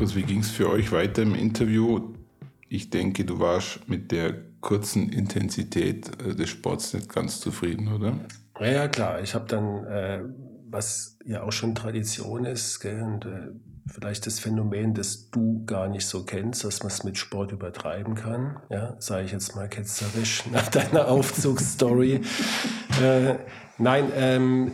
Markus, 0.00 0.16
wie 0.16 0.22
ging 0.22 0.40
es 0.40 0.50
für 0.50 0.70
euch 0.70 0.92
weiter 0.92 1.20
im 1.20 1.34
Interview? 1.34 2.14
Ich 2.70 2.88
denke, 2.88 3.26
du 3.26 3.38
warst 3.38 3.86
mit 3.86 4.12
der 4.12 4.32
kurzen 4.62 5.10
Intensität 5.10 6.10
äh, 6.22 6.34
des 6.34 6.48
Sports 6.48 6.94
nicht 6.94 7.12
ganz 7.12 7.38
zufrieden, 7.38 7.92
oder? 7.92 8.18
Ja, 8.58 8.88
klar. 8.88 9.20
Ich 9.20 9.34
habe 9.34 9.44
dann, 9.46 9.84
äh, 9.84 10.22
was 10.70 11.18
ja 11.26 11.42
auch 11.42 11.52
schon 11.52 11.74
Tradition 11.74 12.46
ist, 12.46 12.80
gell, 12.80 13.02
und 13.02 13.26
äh, 13.26 13.50
vielleicht 13.88 14.24
das 14.24 14.38
Phänomen, 14.40 14.94
das 14.94 15.28
du 15.28 15.66
gar 15.66 15.86
nicht 15.86 16.06
so 16.06 16.24
kennst, 16.24 16.64
dass 16.64 16.82
man 16.82 16.90
es 16.90 17.04
mit 17.04 17.18
Sport 17.18 17.52
übertreiben 17.52 18.14
kann. 18.14 18.56
Ja, 18.70 18.96
sage 19.00 19.26
ich 19.26 19.32
jetzt 19.32 19.54
mal 19.54 19.68
ketzerisch 19.68 20.44
nach 20.50 20.68
deiner 20.68 21.08
Aufzugsstory. 21.08 22.22
äh, 23.02 23.34
nein, 23.76 24.10
ähm, 24.14 24.72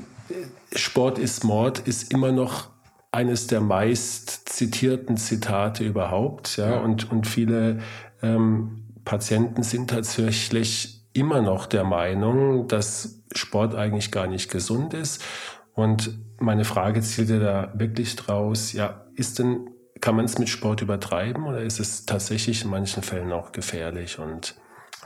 Sport 0.73 1.19
ist 1.19 1.43
Mord 1.43 1.81
ist 1.81 2.13
immer 2.13 2.31
noch 2.31 2.76
eines 3.17 3.47
der 3.47 3.63
meist 3.63 4.51
zitierten 4.51 5.17
Zitate 5.17 5.85
überhaupt. 5.85 6.59
Ja, 6.59 6.73
ja. 6.73 6.81
Und, 6.81 7.11
und 7.11 7.27
viele 7.27 7.79
ähm, 8.23 8.85
Patienten 9.07 9.63
sind 9.63 9.89
tatsächlich 9.89 11.01
immer 11.15 11.41
noch 11.41 11.65
der 11.65 11.85
Meinung, 11.85 12.69
dass 12.69 13.23
Sport 13.35 13.75
eigentlich 13.75 14.13
gar 14.13 14.27
nicht 14.27 14.51
gesund 14.51 14.93
ist. 14.93 15.25
Und 15.73 16.19
meine 16.39 16.67
Frage 16.67 17.01
zielte 17.01 17.41
da 17.41 17.73
wirklich 17.75 18.17
draus, 18.17 18.75
ja, 18.75 19.07
ist 19.15 19.39
denn, 19.39 19.71
kann 20.03 20.15
man 20.15 20.27
es 20.27 20.39
mit 20.39 20.51
Sport 20.51 20.83
übertreiben 20.83 21.45
oder 21.45 21.63
ist 21.63 21.81
es 21.81 22.05
tatsächlich 22.05 22.65
in 22.65 22.71
manchen 22.71 23.03
Fällen 23.03 23.33
auch 23.33 23.53
gefährlich? 23.53 24.19
Und 24.19 24.57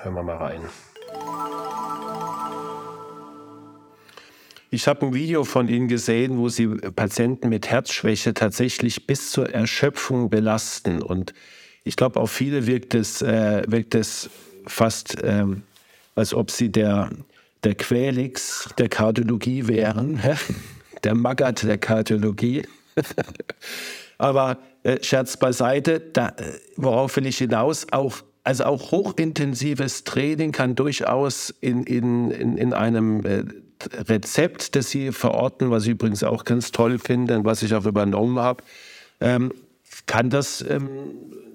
hören 0.01 0.15
wir 0.15 0.25
mal 0.25 0.37
rein. 0.37 0.63
Ich 4.73 4.87
habe 4.87 5.05
ein 5.07 5.15
Video 5.15 5.43
von 5.43 5.67
Ihnen 5.67 5.89
gesehen, 5.89 6.39
wo 6.39 6.49
Sie 6.49 6.69
Patienten 6.69 7.49
mit 7.49 7.69
Herzschwäche 7.69 8.35
tatsächlich 8.35 9.05
bis 9.05 9.33
zur 9.33 9.53
Erschöpfung 9.53 10.31
belasten. 10.31 11.03
Und 11.03 11.35
ich 11.83 11.97
glaube, 11.97 12.21
auf 12.21 12.31
viele 12.31 12.69
wirkt 12.69 12.95
es, 12.95 13.21
äh, 13.21 13.65
wirkt 13.67 13.97
es 13.97 14.31
fast, 14.69 15.17
ähm, 15.25 15.63
als 16.15 16.35
ob 16.35 16.53
sie 16.53 16.71
der, 16.71 17.11
der 17.65 17.75
Quelix 17.75 18.69
der 18.79 18.89
Kardiologie 18.89 19.67
wären, 19.67 20.21
der 21.03 21.17
Magat 21.17 21.65
der 21.65 21.79
Kardiologie. 21.79 22.63
Aber 24.19 24.59
äh, 24.85 25.03
Scherz 25.03 25.37
beiseite, 25.37 25.99
da, 25.99 26.29
äh, 26.29 26.61
worauf 26.77 27.17
will 27.17 27.27
ich 27.27 27.39
hinaus? 27.39 27.89
Auch, 27.91 28.19
also 28.45 28.67
auch 28.67 28.93
hochintensives 28.93 30.05
Training 30.05 30.53
kann 30.53 30.77
durchaus 30.77 31.53
in, 31.61 31.83
in, 31.83 32.31
in, 32.31 32.57
in 32.57 32.73
einem 32.73 33.27
äh, 33.27 33.45
Rezept, 34.09 34.77
das 34.77 34.91
Sie 34.91 35.13
verorten, 35.13 35.71
was 35.71 35.85
ich 35.85 35.91
übrigens 35.91 36.23
auch 36.23 36.45
ganz 36.45 36.73
toll 36.73 36.99
finde 36.99 37.37
und 37.37 37.45
was 37.45 37.63
ich 37.63 37.75
auch 37.75 37.87
übernommen 37.87 38.39
habe, 38.39 38.63
ähm, 39.21 39.53
kann 40.07 40.31
das 40.31 40.63
ähm, 40.63 40.89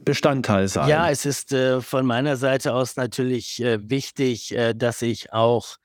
Bestandteil 0.03 0.67
sein. 0.67 0.87
Ja, 0.89 1.09
es 1.09 1.25
ist 1.25 1.51
äh, 1.51 1.81
von 1.81 2.05
meiner 2.05 2.37
Seite 2.37 2.73
aus 2.73 2.95
natürlich 2.95 3.61
äh, 3.61 3.89
wichtig, 3.89 4.55
äh, 4.55 4.73
dass 4.73 5.01
ich 5.01 5.33
auch 5.33 5.77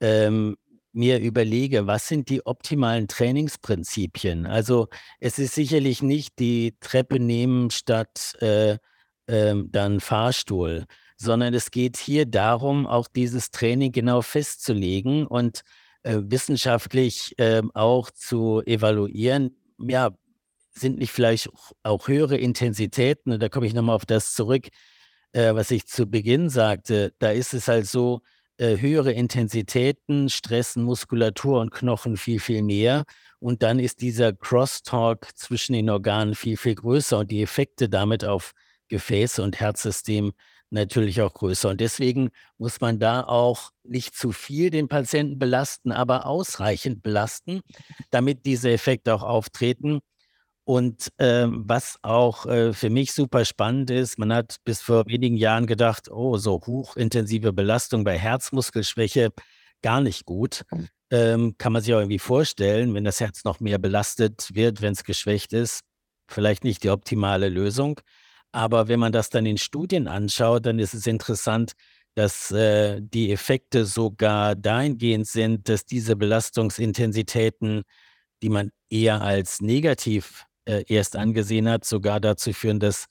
ähm, 0.00 0.56
mir 0.92 1.20
überlege, 1.20 1.86
was 1.86 2.06
sind 2.06 2.28
die 2.28 2.46
optimalen 2.46 3.08
Trainingsprinzipien. 3.08 4.46
Also 4.46 4.88
es 5.18 5.38
ist 5.38 5.54
sicherlich 5.54 6.02
nicht 6.02 6.38
die 6.38 6.76
Treppe 6.80 7.18
nehmen 7.18 7.70
statt 7.70 8.34
äh, 8.40 8.78
ähm, 9.26 9.70
dann 9.72 10.00
Fahrstuhl, 10.00 10.84
sondern 11.16 11.52
es 11.52 11.70
geht 11.70 11.96
hier 11.96 12.26
darum, 12.26 12.86
auch 12.86 13.08
dieses 13.08 13.50
Training 13.50 13.90
genau 13.90 14.22
festzulegen 14.22 15.26
und 15.26 15.62
äh, 16.04 16.18
wissenschaftlich 16.22 17.34
ähm, 17.38 17.70
auch 17.74 18.10
zu 18.10 18.62
evaluieren. 18.64 19.56
Ja, 19.78 20.16
sind 20.70 20.98
nicht 20.98 21.12
vielleicht 21.12 21.50
auch 21.82 22.08
höhere 22.08 22.36
Intensitäten, 22.36 23.32
und 23.32 23.42
da 23.42 23.48
komme 23.48 23.66
ich 23.66 23.74
nochmal 23.74 23.96
auf 23.96 24.06
das 24.06 24.34
zurück, 24.34 24.68
äh, 25.32 25.54
was 25.54 25.70
ich 25.70 25.86
zu 25.86 26.06
Beginn 26.06 26.48
sagte, 26.48 27.12
da 27.18 27.30
ist 27.30 27.54
es 27.54 27.68
halt 27.68 27.86
so, 27.86 28.22
äh, 28.56 28.78
höhere 28.78 29.12
Intensitäten 29.12 30.28
stressen 30.28 30.84
Muskulatur 30.84 31.60
und 31.60 31.72
Knochen 31.72 32.16
viel, 32.16 32.38
viel 32.38 32.62
mehr. 32.62 33.04
Und 33.40 33.64
dann 33.64 33.80
ist 33.80 34.00
dieser 34.00 34.32
Crosstalk 34.32 35.36
zwischen 35.36 35.72
den 35.72 35.90
Organen 35.90 36.36
viel, 36.36 36.56
viel 36.56 36.76
größer 36.76 37.18
und 37.18 37.32
die 37.32 37.42
Effekte 37.42 37.88
damit 37.88 38.24
auf 38.24 38.52
Gefäße 38.88 39.42
und 39.42 39.58
Herzsystem 39.58 40.32
natürlich 40.70 41.20
auch 41.22 41.32
größer. 41.32 41.70
Und 41.70 41.80
deswegen 41.80 42.30
muss 42.58 42.80
man 42.80 42.98
da 42.98 43.22
auch 43.22 43.70
nicht 43.84 44.14
zu 44.14 44.32
viel 44.32 44.70
den 44.70 44.88
Patienten 44.88 45.38
belasten, 45.38 45.92
aber 45.92 46.26
ausreichend 46.26 47.02
belasten, 47.02 47.60
damit 48.10 48.46
diese 48.46 48.70
Effekte 48.70 49.14
auch 49.14 49.22
auftreten. 49.22 50.00
Und 50.64 51.12
ähm, 51.18 51.64
was 51.66 51.98
auch 52.02 52.46
äh, 52.46 52.72
für 52.72 52.88
mich 52.88 53.12
super 53.12 53.44
spannend 53.44 53.90
ist, 53.90 54.18
man 54.18 54.32
hat 54.32 54.56
bis 54.64 54.80
vor 54.80 55.04
wenigen 55.06 55.36
Jahren 55.36 55.66
gedacht, 55.66 56.10
oh, 56.10 56.38
so 56.38 56.60
hochintensive 56.66 57.52
Belastung 57.52 58.02
bei 58.02 58.18
Herzmuskelschwäche 58.18 59.30
gar 59.82 60.00
nicht 60.00 60.24
gut. 60.24 60.62
Hm. 60.70 60.88
Ähm, 61.10 61.54
kann 61.58 61.74
man 61.74 61.82
sich 61.82 61.92
auch 61.92 61.98
irgendwie 61.98 62.18
vorstellen, 62.18 62.94
wenn 62.94 63.04
das 63.04 63.20
Herz 63.20 63.44
noch 63.44 63.60
mehr 63.60 63.78
belastet 63.78 64.54
wird, 64.54 64.80
wenn 64.80 64.94
es 64.94 65.04
geschwächt 65.04 65.52
ist, 65.52 65.82
vielleicht 66.26 66.64
nicht 66.64 66.82
die 66.82 66.90
optimale 66.90 67.50
Lösung. 67.50 68.00
Aber 68.54 68.86
wenn 68.86 69.00
man 69.00 69.10
das 69.10 69.30
dann 69.30 69.46
in 69.46 69.58
Studien 69.58 70.06
anschaut, 70.06 70.64
dann 70.66 70.78
ist 70.78 70.94
es 70.94 71.08
interessant, 71.08 71.72
dass 72.14 72.52
äh, 72.52 73.00
die 73.02 73.32
Effekte 73.32 73.84
sogar 73.84 74.54
dahingehend 74.54 75.26
sind, 75.26 75.68
dass 75.68 75.86
diese 75.86 76.14
Belastungsintensitäten, 76.14 77.82
die 78.42 78.48
man 78.50 78.70
eher 78.88 79.22
als 79.22 79.60
negativ 79.60 80.46
äh, 80.66 80.84
erst 80.86 81.16
angesehen 81.16 81.68
hat, 81.68 81.84
sogar 81.84 82.20
dazu 82.20 82.52
führen, 82.52 82.78
dass 82.78 83.06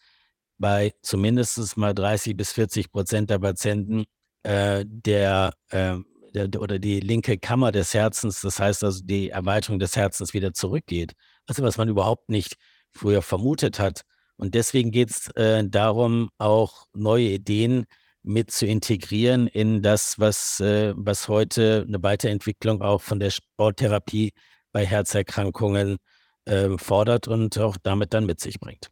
bei 0.58 0.94
zumindest 1.02 1.76
mal 1.76 1.94
30 1.94 2.38
bis 2.38 2.54
40 2.54 2.90
Prozent 2.94 3.30
der 3.30 3.40
Patienten 3.40 4.06
äh, 4.44 4.86
der, 4.88 5.56
äh, 5.72 5.98
der, 6.34 6.62
oder 6.62 6.80
die 6.80 7.02
linke 7.02 7.38
Kammer 7.38 7.74
des 7.74 7.94
Herzens, 7.94 8.40
das 8.40 8.60
heißt 8.60 8.82
also 8.86 9.04
die 9.04 9.32
Erweiterung 9.32 9.78
des 9.80 9.98
Herzens 9.98 10.34
wieder 10.34 10.54
zurückgeht. 10.54 11.12
Also 11.48 11.64
was 11.64 11.76
man 11.76 11.90
überhaupt 11.90 12.30
nicht 12.30 12.56
früher 12.92 13.22
vermutet 13.22 13.78
hat. 13.80 14.04
Und 14.38 14.56
deswegen 14.56 14.92
geht 14.92 15.12
es 15.12 15.28
äh, 15.36 15.64
darum, 15.68 16.30
auch 16.38 16.86
neue 16.94 17.30
Ideen 17.30 17.86
mit 18.24 18.52
zu 18.52 18.66
integrieren 18.66 19.48
in 19.48 19.82
das, 19.82 20.18
was, 20.20 20.60
äh, 20.60 20.94
was 20.96 21.28
heute 21.28 21.86
eine 21.88 22.02
Weiterentwicklung 22.02 22.82
auch 22.82 23.02
von 23.02 23.20
der 23.20 23.30
Sporttherapie 23.30 24.32
bei 24.72 24.86
Herzerkrankungen 24.86 25.98
äh, 26.46 26.78
fordert 26.78 27.28
und 27.28 27.58
auch 27.60 27.78
damit 27.84 28.14
dann 28.14 28.26
mit 28.26 28.40
sich 28.40 28.60
bringt. 28.60 28.90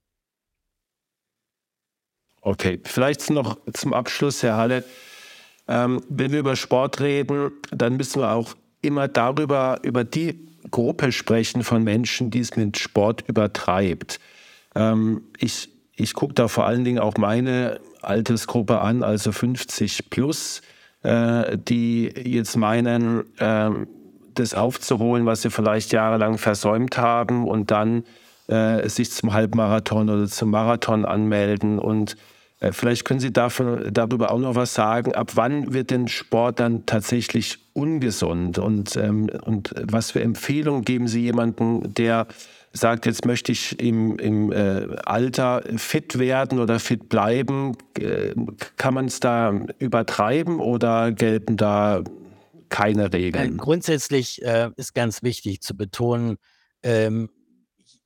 Okay, 2.41 2.79
vielleicht 2.83 3.29
noch 3.29 3.57
zum 3.73 3.93
Abschluss, 3.93 4.41
Herr 4.43 4.57
Halle. 4.57 4.83
Ähm, 5.67 6.03
wenn 6.09 6.31
wir 6.31 6.39
über 6.39 6.55
Sport 6.55 6.99
reden, 6.99 7.51
dann 7.71 7.97
müssen 7.97 8.21
wir 8.21 8.31
auch 8.31 8.55
immer 8.81 9.07
darüber, 9.07 9.79
über 9.83 10.03
die 10.03 10.47
Gruppe 10.71 11.11
sprechen 11.11 11.63
von 11.63 11.83
Menschen, 11.83 12.31
die 12.31 12.39
es 12.39 12.55
mit 12.55 12.77
Sport 12.77 13.23
übertreibt. 13.27 14.19
Ähm, 14.75 15.23
ich 15.37 15.69
ich 15.95 16.13
gucke 16.13 16.33
da 16.33 16.47
vor 16.47 16.65
allen 16.65 16.83
Dingen 16.83 16.99
auch 16.99 17.17
meine 17.17 17.79
Altersgruppe 18.01 18.81
an, 18.81 19.03
also 19.03 19.31
50 19.31 20.09
plus, 20.09 20.61
äh, 21.03 21.57
die 21.57 22.05
jetzt 22.07 22.57
meinen, 22.57 23.23
äh, 23.37 23.69
das 24.33 24.53
aufzuholen, 24.53 25.25
was 25.25 25.43
sie 25.43 25.51
vielleicht 25.51 25.91
jahrelang 25.91 26.37
versäumt 26.37 26.97
haben 26.97 27.47
und 27.47 27.69
dann 27.69 28.03
äh, 28.47 28.87
sich 28.89 29.11
zum 29.11 29.33
Halbmarathon 29.33 30.09
oder 30.09 30.27
zum 30.27 30.49
Marathon 30.51 31.05
anmelden 31.05 31.79
und 31.79 32.15
Äh, 32.61 32.71
vielleicht 32.73 33.05
können 33.05 33.19
Sie 33.19 33.33
dafür, 33.33 33.89
darüber 33.91 34.31
auch 34.31 34.37
noch 34.37 34.55
was 34.55 34.73
sagen. 34.75 35.15
Ab 35.15 35.31
wann 35.35 35.73
wird 35.73 35.89
denn 35.89 36.07
Sport 36.07 36.59
dann 36.59 36.85
tatsächlich 36.85 37.57
ungesund? 37.73 38.59
Und, 38.59 38.95
ähm, 38.95 39.29
und 39.45 39.73
was 39.81 40.11
für 40.11 40.21
Empfehlungen 40.21 40.83
geben 40.83 41.07
Sie 41.07 41.21
jemandem, 41.21 41.93
der 41.95 42.27
sagt, 42.73 43.05
jetzt 43.05 43.25
möchte 43.25 43.51
ich 43.51 43.79
im, 43.79 44.17
im 44.17 44.51
äh, 44.51 44.95
Alter 45.05 45.63
fit 45.77 46.19
werden 46.19 46.59
oder 46.59 46.79
fit 46.79 47.09
bleiben? 47.09 47.75
Äh, 47.97 48.33
kann 48.77 48.93
man 48.93 49.05
es 49.05 49.19
da 49.19 49.51
übertreiben 49.79 50.59
oder 50.59 51.11
gelten 51.11 51.57
da 51.57 52.03
keine 52.69 53.11
Regeln? 53.11 53.57
Grundsätzlich 53.57 54.41
äh, 54.41 54.69
ist 54.77 54.93
ganz 54.93 55.23
wichtig 55.23 55.61
zu 55.61 55.75
betonen, 55.75 56.37
ähm, 56.83 57.29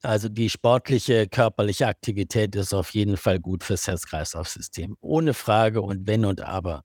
also 0.01 0.29
die 0.29 0.49
sportliche, 0.49 1.27
körperliche 1.27 1.87
Aktivität 1.87 2.55
ist 2.55 2.73
auf 2.73 2.91
jeden 2.91 3.17
Fall 3.17 3.39
gut 3.39 3.63
fürs 3.63 3.87
Herz-Kreislauf-System. 3.87 4.97
Ohne 5.01 5.33
Frage 5.33 5.81
und 5.81 6.05
wenn 6.07 6.25
und 6.25 6.41
aber. 6.41 6.83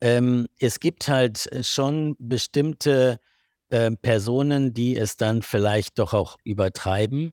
Ähm, 0.00 0.46
es 0.58 0.80
gibt 0.80 1.08
halt 1.08 1.50
schon 1.62 2.16
bestimmte 2.18 3.20
äh, 3.70 3.90
Personen, 3.92 4.74
die 4.74 4.96
es 4.96 5.16
dann 5.16 5.42
vielleicht 5.42 5.98
doch 5.98 6.14
auch 6.14 6.36
übertreiben. 6.44 7.32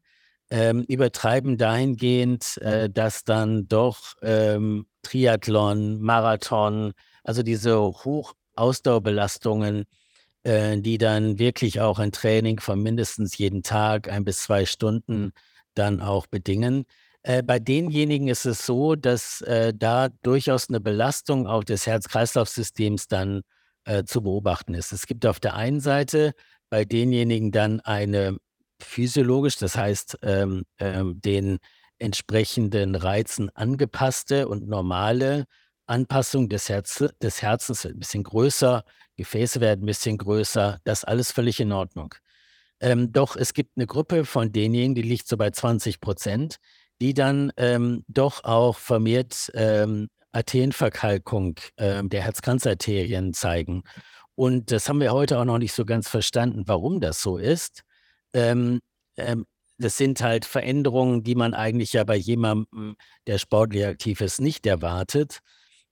Ähm, 0.52 0.84
übertreiben 0.88 1.58
dahingehend, 1.58 2.58
äh, 2.58 2.90
dass 2.90 3.24
dann 3.24 3.68
doch 3.68 4.14
ähm, 4.22 4.86
Triathlon, 5.02 6.00
Marathon, 6.02 6.94
also 7.24 7.42
diese 7.42 7.80
Hochausdauerbelastungen 7.80 9.86
äh, 10.46 10.80
die 10.80 11.00
dann 11.00 11.40
wirklich 11.40 11.82
auch 11.82 12.00
ein 12.00 12.12
Training 12.12 12.60
von 12.60 12.82
mindestens 12.82 13.38
jeden 13.38 13.64
Tag, 13.64 14.10
ein 14.10 14.24
bis 14.24 14.44
zwei 14.44 14.66
Stunden 14.66 15.32
dann 15.74 16.02
auch 16.02 16.28
bedingen. 16.28 16.86
Äh, 17.24 17.42
bei 17.42 17.58
denjenigen 17.58 18.28
ist 18.28 18.46
es 18.46 18.64
so, 18.64 18.96
dass 18.96 19.42
äh, 19.42 19.74
da 19.76 20.10
durchaus 20.22 20.70
eine 20.70 20.80
Belastung 20.80 21.48
auch 21.48 21.64
des 21.64 21.88
Herz-Kreislauf-Systems 21.88 23.08
dann 23.08 23.42
äh, 23.86 24.04
zu 24.04 24.22
beobachten 24.22 24.74
ist. 24.74 24.92
Es 24.92 25.08
gibt 25.08 25.26
auf 25.26 25.40
der 25.40 25.56
einen 25.56 25.80
Seite 25.80 26.34
bei 26.70 26.86
denjenigen 26.86 27.52
dann 27.52 27.80
eine 27.82 28.38
physiologisch, 28.82 29.58
das 29.58 29.78
heißt 29.78 30.20
ähm, 30.24 30.64
ähm, 30.80 31.22
den 31.22 31.60
entsprechenden 31.98 32.96
Reizen 32.96 33.50
angepasste 33.56 34.48
und 34.48 34.68
normale 34.68 35.46
Anpassung 35.88 36.50
des, 36.50 36.68
Herz 36.68 37.04
des 37.22 37.42
Herzens 37.42 37.86
ein 37.86 38.00
bisschen 38.00 38.24
größer, 38.24 38.84
Gefäße 39.18 39.62
werden 39.62 39.84
ein 39.84 39.86
bisschen 39.86 40.18
größer, 40.18 40.80
das 40.84 41.06
alles 41.06 41.32
völlig 41.32 41.60
in 41.60 41.72
Ordnung. 41.72 42.16
Ähm, 42.82 43.12
doch 43.12 43.38
es 43.38 43.54
gibt 43.54 43.78
eine 43.78 43.88
Gruppe 43.88 44.26
von 44.26 44.52
denjenigen, 44.52 44.96
die 44.96 45.02
liegt 45.02 45.28
so 45.28 45.38
bei 45.38 45.52
20 45.52 46.02
Prozent, 46.02 46.58
die 47.02 47.14
dann 47.14 47.52
ähm, 47.58 48.04
doch 48.08 48.44
auch 48.44 48.78
vermehrt 48.78 49.52
ähm, 49.54 50.08
Arterienverkalkung 50.36 51.56
äh, 51.78 52.04
der 52.04 52.22
Herzkranzarterien 52.24 53.34
zeigen. 53.34 53.84
Und 54.36 54.72
das 54.72 54.90
haben 54.90 55.00
wir 55.00 55.14
heute 55.14 55.40
auch 55.40 55.46
noch 55.46 55.58
nicht 55.58 55.74
so 55.74 55.86
ganz 55.86 56.10
verstanden, 56.10 56.64
warum 56.66 57.00
das 57.00 57.22
so 57.22 57.38
ist. 57.38 57.84
Ähm, 58.34 58.82
ähm, 59.18 59.46
das 59.78 59.98
sind 59.98 60.22
halt 60.22 60.46
Veränderungen, 60.46 61.24
die 61.24 61.36
man 61.36 61.54
eigentlich 61.54 61.94
ja 61.94 62.04
bei 62.04 62.16
jemandem, 62.16 62.96
der 63.28 63.38
sportlich 63.38 63.86
aktiv 63.86 64.22
ist, 64.22 64.40
nicht 64.40 64.66
erwartet 64.66 65.42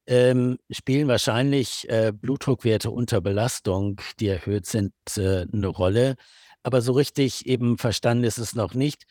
ähm, 0.08 0.58
spielen 0.69 1.08
wahrscheinlich 1.08 1.89
äh, 1.89 2.12
Blutdruckwerte 2.13 2.91
unter 2.91 3.21
Belastung, 3.21 4.01
die 4.19 4.27
erhöht 4.27 4.65
sind, 4.65 4.93
äh, 5.17 5.45
eine 5.51 5.67
Rolle. 5.67 6.15
Aber 6.63 6.82
so 6.82 6.93
richtig 6.93 7.45
eben 7.45 7.77
verstanden 7.77 8.23
ist 8.23 8.38
es 8.38 8.56
noch 8.56 8.73
nicht. 8.73 9.03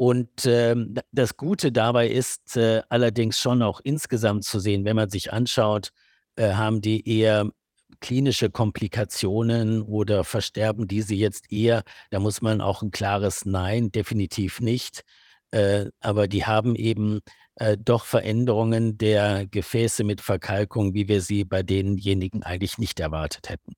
Und 0.00 0.46
ähm, 0.46 0.94
das 1.10 1.36
Gute 1.36 1.72
dabei 1.72 2.08
ist 2.08 2.56
äh, 2.56 2.82
allerdings 2.88 3.36
schon 3.36 3.62
auch 3.62 3.80
insgesamt 3.82 4.44
zu 4.44 4.60
sehen, 4.60 4.84
wenn 4.84 4.94
man 4.94 5.10
sich 5.10 5.32
anschaut, 5.32 5.90
äh, 6.36 6.52
haben 6.52 6.80
die 6.80 7.18
eher 7.18 7.50
klinische 7.98 8.48
Komplikationen 8.48 9.82
oder 9.82 10.22
versterben 10.22 10.86
diese 10.86 11.16
jetzt 11.16 11.50
eher, 11.50 11.82
da 12.10 12.20
muss 12.20 12.42
man 12.42 12.60
auch 12.60 12.82
ein 12.82 12.92
klares 12.92 13.44
Nein, 13.44 13.90
definitiv 13.90 14.60
nicht. 14.60 15.02
Äh, 15.50 15.86
aber 15.98 16.28
die 16.28 16.46
haben 16.46 16.76
eben 16.76 17.18
äh, 17.56 17.76
doch 17.76 18.04
Veränderungen 18.04 18.98
der 18.98 19.48
Gefäße 19.48 20.04
mit 20.04 20.20
Verkalkung, 20.20 20.94
wie 20.94 21.08
wir 21.08 21.22
sie 21.22 21.42
bei 21.42 21.64
denjenigen 21.64 22.44
eigentlich 22.44 22.78
nicht 22.78 23.00
erwartet 23.00 23.48
hätten. 23.48 23.72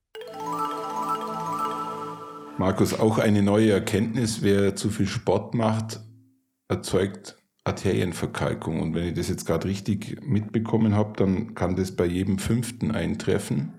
Markus, 2.59 2.93
auch 2.93 3.17
eine 3.17 3.41
neue 3.41 3.73
Erkenntnis, 3.73 4.43
wer 4.43 4.77
zu 4.77 4.91
viel 4.91 5.07
Sport 5.07 5.55
macht, 5.55 6.01
erzeugt 6.71 7.37
Arterienverkalkung. 7.65 8.81
Und 8.81 8.95
wenn 8.95 9.09
ich 9.09 9.15
das 9.15 9.29
jetzt 9.29 9.45
gerade 9.45 9.69
richtig 9.69 10.19
mitbekommen 10.23 10.95
habe, 10.95 11.13
dann 11.17 11.55
kann 11.55 11.77
das 11.77 11.95
bei 11.95 12.07
jedem 12.07 12.39
Fünften 12.39 12.91
eintreffen, 12.93 13.75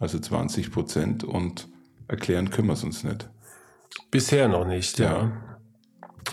also 0.00 0.18
20 0.18 0.72
Prozent. 0.72 1.24
Und 1.24 1.68
erklären 2.08 2.50
können 2.50 2.68
wir 2.68 2.74
es 2.74 2.84
uns 2.84 3.04
nicht. 3.04 3.28
Bisher 4.10 4.48
noch 4.48 4.66
nicht, 4.66 4.98
ja. 4.98 5.32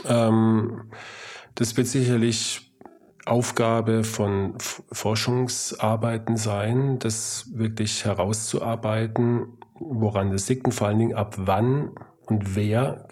ja. 0.06 0.28
Ähm, 0.28 0.90
das 1.56 1.76
wird 1.76 1.88
sicherlich 1.88 2.72
Aufgabe 3.26 4.04
von 4.04 4.56
Forschungsarbeiten 4.60 6.38
sein, 6.38 7.00
das 7.00 7.50
wirklich 7.54 8.06
herauszuarbeiten, 8.06 9.58
woran 9.76 10.32
es 10.32 10.48
liegt 10.50 10.66
und 10.66 10.72
vor 10.72 10.88
allen 10.88 11.00
Dingen 11.00 11.16
ab 11.16 11.36
wann 11.38 11.92
und 12.26 12.56
wer 12.56 13.08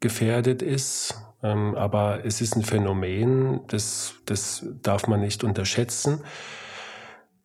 gefährdet 0.00 0.62
ist. 0.62 1.14
Ähm, 1.42 1.74
aber 1.74 2.24
es 2.24 2.40
ist 2.40 2.56
ein 2.56 2.62
Phänomen, 2.62 3.60
das, 3.68 4.14
das 4.26 4.66
darf 4.82 5.06
man 5.06 5.20
nicht 5.20 5.44
unterschätzen. 5.44 6.20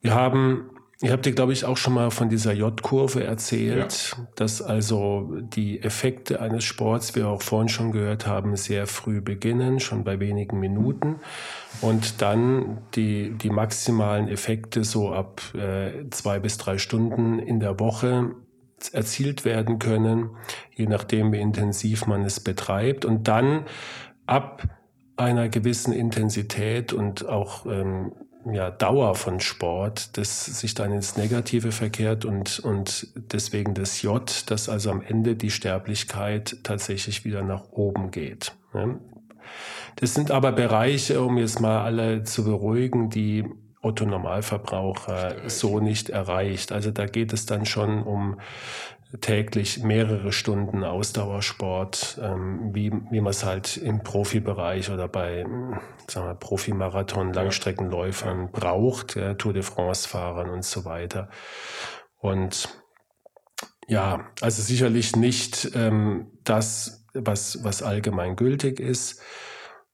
Wir 0.02 0.16
haben 0.16 0.70
Ihr 1.04 1.12
habt 1.12 1.26
dir, 1.26 1.34
glaube 1.34 1.52
ich, 1.52 1.66
auch 1.66 1.76
schon 1.76 1.96
mal 1.96 2.12
von 2.12 2.30
dieser 2.30 2.54
J-Kurve 2.54 3.26
erzählt, 3.26 4.16
ja. 4.18 4.28
dass 4.36 4.62
also 4.62 5.28
die 5.42 5.84
Effekte 5.84 6.40
eines 6.40 6.64
Sports, 6.64 7.14
wie 7.14 7.20
wir 7.20 7.28
auch 7.28 7.42
vorhin 7.42 7.68
schon 7.68 7.92
gehört 7.92 8.26
haben, 8.26 8.56
sehr 8.56 8.88
früh 8.88 9.20
beginnen, 9.20 9.82
schon 9.82 10.06
bei 10.06 10.22
wenigen 10.22 10.62
Minuten 10.62 11.18
und 11.82 12.22
dann 12.22 12.84
die, 12.96 13.32
die 13.32 13.50
maximalen 13.50 14.30
Effekte 14.30 14.86
so 14.86 15.12
ab 15.12 15.42
äh, 15.56 16.10
zwei 16.10 16.40
bis 16.40 16.58
drei 16.58 16.78
Stunden 16.78 17.38
in 17.38 17.60
der 17.60 17.82
Woche 17.82 18.32
erzielt 18.90 19.46
werden 19.46 19.80
können, 19.80 20.32
je 20.76 20.88
nachdem, 20.88 21.32
wie 21.32 21.40
intensiv 21.40 22.08
man 22.08 22.24
es 22.24 22.40
betreibt 22.40 23.06
und 23.06 23.28
dann 23.28 23.66
ab 24.26 24.64
einer 25.16 25.50
gewissen 25.50 25.94
Intensität 25.94 26.94
und 26.94 27.28
auch 27.28 27.66
ähm, 27.66 28.14
ja, 28.52 28.72
Dauer 28.72 29.16
von 29.16 29.40
Sport, 29.40 30.18
das 30.18 30.46
sich 30.46 30.74
dann 30.74 30.92
ins 30.92 31.16
Negative 31.16 31.72
verkehrt 31.72 32.26
und, 32.26 32.60
und 32.60 33.08
deswegen 33.16 33.74
das 33.74 34.02
J, 34.02 34.44
dass 34.48 34.70
also 34.70 34.92
am 34.92 35.02
Ende 35.02 35.36
die 35.36 35.52
Sterblichkeit 35.52 36.58
tatsächlich 36.64 37.24
wieder 37.26 37.42
nach 37.42 37.72
oben 37.72 38.12
geht. 38.12 38.54
Das 39.98 40.14
sind 40.14 40.32
aber 40.32 40.52
Bereiche, 40.52 41.22
um 41.22 41.38
jetzt 41.38 41.62
mal 41.62 41.84
alle 41.84 42.24
zu 42.24 42.44
beruhigen, 42.44 43.10
die 43.10 43.46
Otto 43.84 44.06
Normalverbraucher 44.06 45.50
so 45.50 45.80
nicht 45.80 46.10
erreicht. 46.10 46.72
Also 46.72 46.92
da 46.92 47.06
geht 47.06 47.34
es 47.34 47.46
dann 47.46 47.66
schon 47.66 48.02
um 48.02 48.40
täglich 49.22 49.84
mehrere 49.84 50.32
Stunden 50.32 50.84
Ausdauersport, 50.84 52.20
ähm, 52.22 52.74
wie, 52.74 52.92
wie 53.12 53.22
man 53.22 53.30
es 53.30 53.44
halt 53.44 53.78
im 53.78 54.04
Profibereich 54.04 54.90
oder 54.90 55.08
bei 55.08 55.46
sagen 56.08 56.28
wir, 56.28 56.34
Profimarathon, 56.34 57.32
Langstreckenläufern 57.34 58.52
braucht, 58.52 59.16
ja, 59.16 59.36
Tour 59.36 59.54
de 59.54 59.62
France-Fahrern 59.62 60.50
und 60.50 60.66
so 60.66 60.86
weiter. 60.86 61.30
Und 62.18 62.70
ja, 63.88 64.28
also 64.42 64.62
sicherlich 64.62 65.16
nicht 65.16 65.72
ähm, 65.76 66.32
das, 66.44 67.06
was, 67.14 67.64
was 67.64 67.84
allgemein 67.84 68.36
gültig 68.36 68.80
ist. 68.80 69.22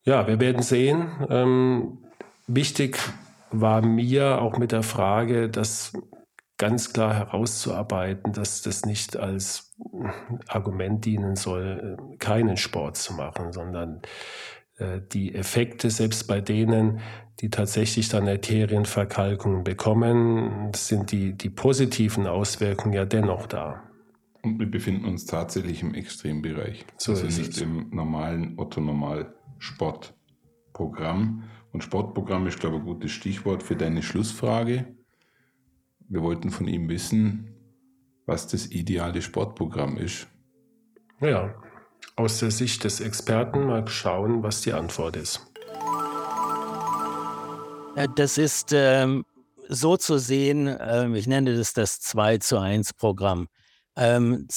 Ja, 0.04 0.28
wir 0.28 0.40
werden 0.40 0.62
sehen. 0.62 1.28
Ähm, 1.30 2.06
wichtig 2.48 3.00
war 3.52 3.82
mir 3.82 4.42
auch 4.42 4.58
mit 4.58 4.72
der 4.72 4.84
Frage, 4.84 5.50
dass 5.50 5.94
ganz 6.58 6.94
klar 6.94 7.16
herauszuarbeiten, 7.16 8.34
dass 8.34 8.62
das 8.62 8.86
nicht 8.86 9.18
als 9.18 9.76
Argument 10.48 11.06
dienen 11.06 11.36
soll, 11.36 11.98
keinen 12.20 12.58
Sport 12.58 12.98
zu 12.98 13.14
machen, 13.14 13.54
sondern 13.54 14.02
äh, 14.78 15.00
die 15.12 15.34
Effekte, 15.34 15.90
selbst 15.90 16.28
bei 16.28 16.42
denen, 16.42 17.00
die 17.40 17.50
tatsächlich 17.50 18.10
dann 18.10 18.28
Arterienverkalkungen 18.28 19.64
bekommen, 19.64 20.72
sind 20.76 21.12
die, 21.12 21.34
die 21.34 21.50
positiven 21.50 22.28
Auswirkungen 22.28 22.94
ja 22.94 23.06
dennoch 23.06 23.48
da. 23.48 23.82
Und 24.42 24.60
wir 24.60 24.70
befinden 24.70 25.06
uns 25.06 25.26
tatsächlich 25.26 25.82
im 25.82 25.94
Extrembereich. 25.94 26.86
So 26.98 27.14
also 27.14 27.26
nicht 27.26 27.52
es. 27.52 27.62
im 27.62 27.90
normalen 27.92 28.58
Otto-Normal-Sportprogramm. 28.58 31.44
Und 31.72 31.84
Sportprogramm 31.84 32.48
ist, 32.48 32.60
glaube 32.60 32.78
ich, 32.78 32.82
ein 32.82 32.86
gutes 32.86 33.12
Stichwort 33.12 33.64
für 33.64 33.76
deine 33.76 34.02
Schlussfrage 34.02 34.96
wir 36.10 36.24
wollten 36.24 36.50
von 36.50 36.68
ihm 36.68 36.90
wissen, 36.90 37.56
was 38.26 38.48
das 38.48 38.68
ideale 38.68 39.22
Sportprogramm 39.22 39.98
ist. 39.98 40.28
Ja, 41.22 41.54
aus 42.16 42.40
der 42.40 42.52
Sicht 42.52 42.84
des 42.84 43.00
Experten 43.00 43.68
mal 43.68 43.88
schauen, 43.88 44.42
was 44.42 44.62
die 44.62 44.74
Antwort 44.74 45.16
ist. 45.16 45.46
Das 48.16 48.38
ist 48.38 48.72
ähm, 48.74 49.26
so 49.68 49.98
zu 49.98 50.18
sehen, 50.18 50.68
äh, 50.68 51.10
ich 51.16 51.28
nenne 51.28 51.56
das 51.56 51.74
das 51.74 52.00
2 52.00 52.40
zu 52.40 52.58
1 52.58 52.94
Programm. 52.94 53.48
2 53.96 54.08
ähm, 54.08 54.48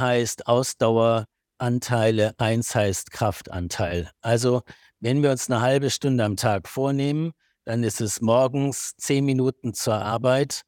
heißt 0.00 0.46
Ausdaueranteile, 0.46 2.34
1 2.38 2.74
heißt 2.74 3.10
Kraftanteil. 3.10 4.10
Also 4.20 4.62
wenn 5.00 5.22
wir 5.22 5.30
uns 5.30 5.50
eine 5.50 5.60
halbe 5.60 5.90
Stunde 5.90 6.24
am 6.24 6.36
Tag 6.36 6.68
vornehmen, 6.68 7.32
dann 7.64 7.82
ist 7.82 8.00
es 8.00 8.20
morgens 8.20 8.94
10 8.98 9.24
Minuten 9.24 9.74
zur 9.74 9.94
Arbeit, 9.94 10.62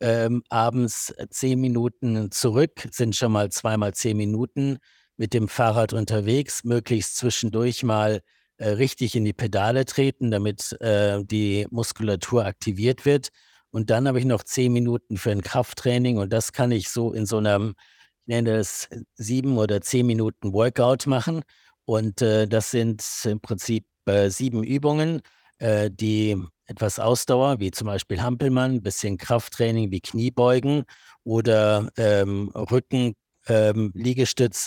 ähm, 0.00 0.42
abends 0.48 1.14
10 1.30 1.60
Minuten 1.60 2.30
zurück, 2.30 2.88
sind 2.90 3.16
schon 3.16 3.32
mal 3.32 3.50
zweimal 3.50 3.94
10 3.94 4.16
Minuten 4.16 4.78
mit 5.16 5.34
dem 5.34 5.48
Fahrrad 5.48 5.92
unterwegs, 5.92 6.64
möglichst 6.64 7.16
zwischendurch 7.16 7.82
mal 7.82 8.20
äh, 8.58 8.70
richtig 8.70 9.14
in 9.16 9.24
die 9.24 9.32
Pedale 9.32 9.84
treten, 9.84 10.30
damit 10.30 10.72
äh, 10.80 11.22
die 11.24 11.66
Muskulatur 11.70 12.44
aktiviert 12.44 13.04
wird. 13.04 13.28
Und 13.70 13.90
dann 13.90 14.08
habe 14.08 14.18
ich 14.18 14.24
noch 14.24 14.42
zehn 14.42 14.72
Minuten 14.72 15.16
für 15.16 15.30
ein 15.30 15.42
Krafttraining 15.42 16.18
und 16.18 16.32
das 16.32 16.52
kann 16.52 16.72
ich 16.72 16.88
so 16.88 17.12
in 17.12 17.26
so 17.26 17.38
einem, 17.38 17.74
ich 18.22 18.26
nenne 18.26 18.56
es 18.56 18.88
sieben 19.14 19.58
oder 19.58 19.80
zehn 19.80 20.06
Minuten 20.06 20.52
Workout 20.52 21.06
machen. 21.06 21.42
Und 21.88 22.20
äh, 22.20 22.46
das 22.46 22.70
sind 22.70 23.02
im 23.24 23.40
Prinzip 23.40 23.86
äh, 24.04 24.28
sieben 24.28 24.62
Übungen, 24.62 25.22
äh, 25.56 25.90
die 25.90 26.36
etwas 26.66 26.98
Ausdauer, 26.98 27.60
wie 27.60 27.70
zum 27.70 27.86
Beispiel 27.86 28.20
Hampelmann, 28.20 28.72
ein 28.74 28.82
bisschen 28.82 29.16
Krafttraining 29.16 29.90
wie 29.90 30.02
Kniebeugen 30.02 30.84
oder 31.24 31.88
ähm, 31.96 32.50
Rücken, 32.50 33.14
ähm, 33.46 33.94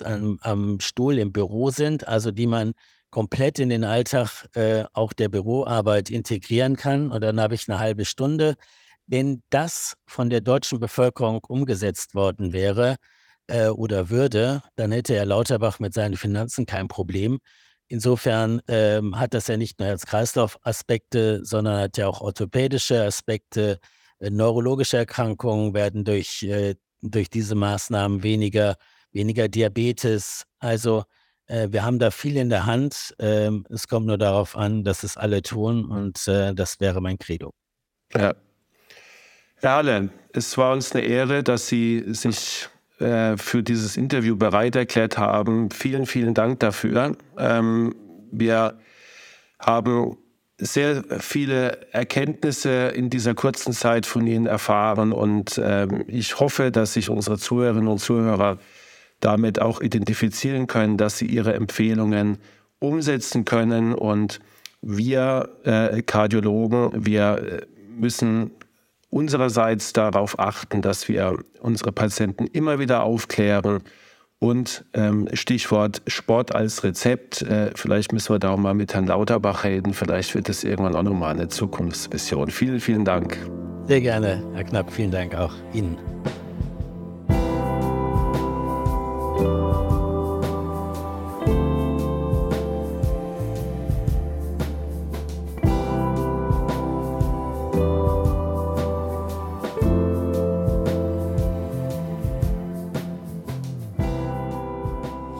am, 0.03 0.39
am 0.41 0.79
Stuhl 0.79 1.19
im 1.19 1.31
Büro 1.31 1.69
sind, 1.69 2.07
also 2.07 2.31
die 2.31 2.47
man 2.47 2.73
komplett 3.11 3.59
in 3.59 3.69
den 3.69 3.83
Alltag 3.83 4.47
äh, 4.55 4.85
auch 4.93 5.13
der 5.13 5.29
Büroarbeit 5.29 6.09
integrieren 6.09 6.75
kann. 6.75 7.11
Und 7.11 7.21
dann 7.21 7.39
habe 7.39 7.53
ich 7.53 7.69
eine 7.69 7.77
halbe 7.77 8.05
Stunde. 8.05 8.55
Wenn 9.05 9.43
das 9.51 9.93
von 10.07 10.31
der 10.31 10.41
deutschen 10.41 10.79
Bevölkerung 10.79 11.43
umgesetzt 11.47 12.15
worden 12.15 12.51
wäre 12.51 12.95
äh, 13.51 13.67
oder 13.67 14.09
würde, 14.09 14.61
dann 14.75 14.91
hätte 14.91 15.15
Herr 15.15 15.25
Lauterbach 15.25 15.79
mit 15.79 15.93
seinen 15.93 16.15
Finanzen 16.15 16.65
kein 16.65 16.87
Problem. 16.87 17.39
Insofern 17.87 18.61
ähm, 18.69 19.19
hat 19.19 19.33
das 19.33 19.47
ja 19.47 19.57
nicht 19.57 19.79
nur 19.79 19.89
Herz-Kreislauf-Aspekte, 19.89 21.43
sondern 21.43 21.81
hat 21.81 21.97
ja 21.97 22.07
auch 22.07 22.21
orthopädische 22.21 23.03
Aspekte. 23.03 23.79
Äh, 24.19 24.29
neurologische 24.29 24.97
Erkrankungen 24.97 25.73
werden 25.73 26.05
durch, 26.05 26.43
äh, 26.43 26.75
durch 27.01 27.29
diese 27.29 27.55
Maßnahmen 27.55 28.23
weniger, 28.23 28.77
weniger 29.11 29.49
Diabetes. 29.49 30.43
Also 30.59 31.03
äh, 31.47 31.67
wir 31.71 31.83
haben 31.83 31.99
da 31.99 32.11
viel 32.11 32.37
in 32.37 32.49
der 32.49 32.65
Hand. 32.65 33.13
Ähm, 33.19 33.65
es 33.69 33.89
kommt 33.89 34.07
nur 34.07 34.17
darauf 34.17 34.55
an, 34.55 34.85
dass 34.85 35.03
es 35.03 35.17
alle 35.17 35.41
tun 35.41 35.83
und 35.83 36.25
äh, 36.29 36.53
das 36.53 36.79
wäre 36.79 37.01
mein 37.01 37.19
Credo. 37.19 37.51
Ja. 38.15 38.33
Herr 39.57 39.75
Halle, 39.75 40.09
es 40.31 40.57
war 40.57 40.71
uns 40.71 40.93
eine 40.93 41.03
Ehre, 41.05 41.43
dass 41.43 41.67
Sie 41.67 42.03
sich 42.13 42.69
äh, 43.01 43.37
für 43.37 43.63
dieses 43.63 43.97
Interview 43.97 44.35
bereit 44.35 44.75
erklärt 44.75 45.17
haben. 45.17 45.69
Vielen, 45.71 46.05
vielen 46.05 46.33
Dank 46.33 46.59
dafür. 46.59 47.17
Ähm, 47.37 47.95
wir 48.31 48.79
haben 49.59 50.17
sehr 50.57 51.03
viele 51.19 51.91
Erkenntnisse 51.91 52.89
in 52.89 53.09
dieser 53.09 53.33
kurzen 53.33 53.73
Zeit 53.73 54.05
von 54.05 54.27
Ihnen 54.27 54.45
erfahren 54.45 55.11
und 55.11 55.59
ähm, 55.63 56.03
ich 56.07 56.39
hoffe, 56.39 56.71
dass 56.71 56.93
sich 56.93 57.09
unsere 57.09 57.37
Zuhörerinnen 57.39 57.87
und 57.87 57.99
Zuhörer 57.99 58.59
damit 59.21 59.61
auch 59.61 59.81
identifizieren 59.81 60.67
können, 60.67 60.97
dass 60.97 61.17
sie 61.17 61.27
ihre 61.27 61.53
Empfehlungen 61.53 62.39
umsetzen 62.79 63.45
können. 63.45 63.93
Und 63.93 64.39
wir 64.81 65.49
äh, 65.63 66.01
Kardiologen, 66.01 67.05
wir 67.05 67.37
äh, 67.37 67.65
müssen 67.97 68.51
unsererseits 69.11 69.93
darauf 69.93 70.39
achten, 70.39 70.81
dass 70.81 71.07
wir 71.07 71.37
unsere 71.61 71.91
Patienten 71.91 72.47
immer 72.47 72.79
wieder 72.79 73.03
aufklären. 73.03 73.83
Und 74.39 74.85
ähm, 74.95 75.27
Stichwort 75.33 76.01
Sport 76.07 76.55
als 76.55 76.83
Rezept, 76.83 77.43
äh, 77.43 77.69
vielleicht 77.75 78.11
müssen 78.11 78.33
wir 78.33 78.39
da 78.39 78.49
auch 78.49 78.57
mal 78.57 78.73
mit 78.73 78.95
Herrn 78.95 79.05
Lauterbach 79.05 79.65
reden, 79.65 79.93
vielleicht 79.93 80.33
wird 80.33 80.49
es 80.49 80.63
irgendwann 80.63 80.95
auch 80.95 81.03
nochmal 81.03 81.35
eine 81.35 81.47
Zukunftsvision. 81.47 82.49
Vielen, 82.49 82.79
vielen 82.79 83.05
Dank. 83.05 83.37
Sehr 83.85 84.01
gerne, 84.01 84.43
Herr 84.55 84.63
Knapp, 84.63 84.91
vielen 84.91 85.11
Dank 85.11 85.35
auch 85.35 85.53
Ihnen. 85.73 85.99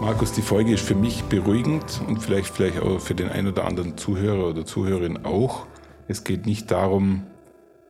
Markus, 0.02 0.32
die 0.32 0.42
Folge 0.42 0.74
ist 0.74 0.84
für 0.84 0.96
mich 0.96 1.26
beruhigend 1.26 2.02
und 2.08 2.18
vielleicht, 2.18 2.48
vielleicht 2.48 2.80
auch 2.80 3.00
für 3.00 3.14
den 3.14 3.30
einen 3.30 3.50
oder 3.50 3.66
anderen 3.66 4.00
Zuhörer 4.00 4.48
oder 4.48 4.66
Zuhörerin 4.66 5.26
auch. 5.26 5.68
Es 6.08 6.24
geht 6.24 6.48
nicht 6.48 6.72
darum, 6.72 7.28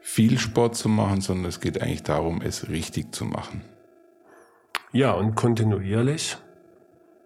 viel 0.01 0.37
Sport 0.37 0.75
zu 0.75 0.89
machen, 0.89 1.21
sondern 1.21 1.45
es 1.45 1.61
geht 1.61 1.81
eigentlich 1.81 2.03
darum, 2.03 2.41
es 2.41 2.67
richtig 2.67 3.15
zu 3.15 3.23
machen. 3.23 3.61
Ja, 4.91 5.13
und 5.13 5.35
kontinuierlich. 5.35 6.35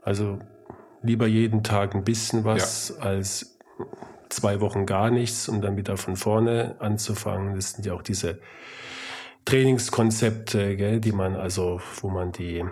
Also 0.03 0.37
lieber 1.01 1.25
jeden 1.25 1.63
Tag 1.63 1.95
ein 1.95 2.03
bisschen 2.03 2.43
was 2.43 2.93
ja. 2.95 3.03
als 3.03 3.57
zwei 4.29 4.61
Wochen 4.61 4.85
gar 4.85 5.09
nichts, 5.09 5.49
um 5.49 5.61
dann 5.61 5.77
wieder 5.77 5.97
von 5.97 6.15
vorne 6.15 6.75
anzufangen. 6.77 7.55
Das 7.55 7.71
sind 7.71 7.87
ja 7.87 7.93
auch 7.95 8.03
diese 8.03 8.39
Trainingskonzepte, 9.45 10.75
gell, 10.75 10.99
die 10.99 11.11
man 11.11 11.35
also, 11.35 11.81
wo 12.01 12.09
man 12.09 12.31
die, 12.31 12.63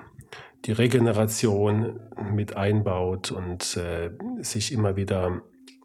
die 0.66 0.72
Regeneration 0.72 2.00
mit 2.32 2.56
einbaut 2.56 3.32
und 3.32 3.78
äh, 3.78 4.12
sich 4.42 4.72
immer 4.72 4.96
wieder 4.96 5.42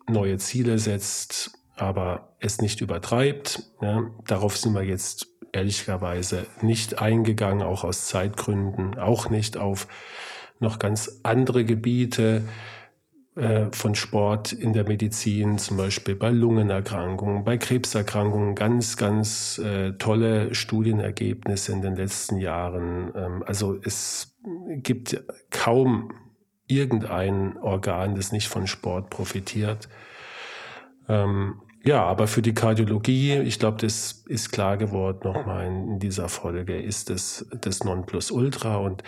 neue 0.08 0.38
Ziele 0.38 0.78
setzt, 0.78 1.52
aber 1.76 2.36
es 2.40 2.60
nicht 2.60 2.80
übertreibt. 2.80 3.62
Ja. 3.80 4.10
Darauf 4.26 4.56
sind 4.56 4.74
wir 4.74 4.84
jetzt 4.84 5.26
ehrlicherweise 5.52 6.46
nicht 6.62 7.00
eingegangen, 7.00 7.62
auch 7.62 7.84
aus 7.84 8.06
Zeitgründen, 8.06 8.98
auch 8.98 9.30
nicht 9.30 9.56
auf 9.56 9.88
noch 10.60 10.78
ganz 10.78 11.20
andere 11.22 11.64
Gebiete 11.64 12.42
äh, 13.38 13.66
von 13.70 13.94
Sport 13.94 14.52
in 14.52 14.72
der 14.72 14.86
Medizin, 14.86 15.58
zum 15.58 15.76
Beispiel 15.76 16.16
bei 16.16 16.30
Lungenerkrankungen, 16.30 17.44
bei 17.44 17.56
Krebserkrankungen, 17.56 18.56
ganz, 18.56 18.96
ganz 18.96 19.58
äh, 19.58 19.92
tolle 19.92 20.54
Studienergebnisse 20.54 21.72
in 21.72 21.82
den 21.82 21.94
letzten 21.94 22.38
Jahren. 22.38 23.12
Ähm, 23.14 23.44
also 23.46 23.78
es 23.80 24.36
gibt 24.82 25.22
kaum 25.50 26.12
irgendein 26.66 27.56
Organ, 27.58 28.14
das 28.14 28.32
nicht 28.32 28.48
von 28.48 28.66
Sport 28.66 29.10
profitiert. 29.10 29.88
Ähm, 31.08 31.60
ja, 31.84 32.04
aber 32.04 32.26
für 32.26 32.42
die 32.42 32.54
Kardiologie, 32.54 33.34
ich 33.38 33.58
glaube, 33.58 33.78
das 33.80 34.24
ist 34.26 34.50
klar 34.50 34.76
geworden 34.76 35.20
nochmal 35.24 35.66
in 35.66 35.98
dieser 35.98 36.28
Folge, 36.28 36.76
ist 36.76 37.08
das 37.08 37.46
das 37.60 37.84
Nonplusultra. 37.84 38.76
Und 38.76 39.02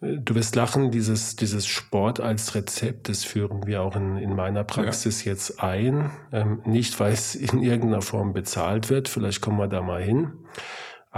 äh, 0.00 0.16
du 0.16 0.34
wirst 0.34 0.56
lachen, 0.56 0.90
dieses, 0.90 1.36
dieses 1.36 1.66
Sport 1.66 2.18
als 2.18 2.54
Rezept, 2.54 3.08
das 3.08 3.24
führen 3.24 3.66
wir 3.66 3.82
auch 3.82 3.94
in, 3.94 4.16
in 4.16 4.34
meiner 4.34 4.64
Praxis 4.64 5.24
ja. 5.24 5.32
jetzt 5.32 5.62
ein. 5.62 6.10
Ähm, 6.32 6.60
nicht, 6.64 6.98
weil 6.98 7.12
es 7.12 7.34
in 7.34 7.62
irgendeiner 7.62 8.02
Form 8.02 8.32
bezahlt 8.32 8.90
wird, 8.90 9.08
vielleicht 9.08 9.40
kommen 9.40 9.58
wir 9.58 9.68
da 9.68 9.82
mal 9.82 10.02
hin. 10.02 10.32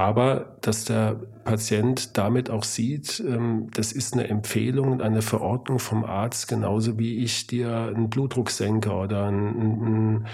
Aber 0.01 0.57
dass 0.63 0.87
der 0.87 1.21
Patient 1.45 2.17
damit 2.17 2.49
auch 2.49 2.65
sieht, 2.65 3.21
ähm, 3.21 3.69
das 3.75 3.93
ist 3.93 4.15
eine 4.15 4.29
Empfehlung 4.29 4.93
und 4.93 5.03
eine 5.03 5.21
Verordnung 5.21 5.79
vom 5.79 6.07
Arzt, 6.07 6.49
genauso 6.49 6.99
wie 6.99 7.23
ich 7.23 7.47
dir 7.47 7.93
einen 7.95 8.09
Blutdrucksenker 8.09 8.99
oder 8.99 9.27
einen, 9.27 10.27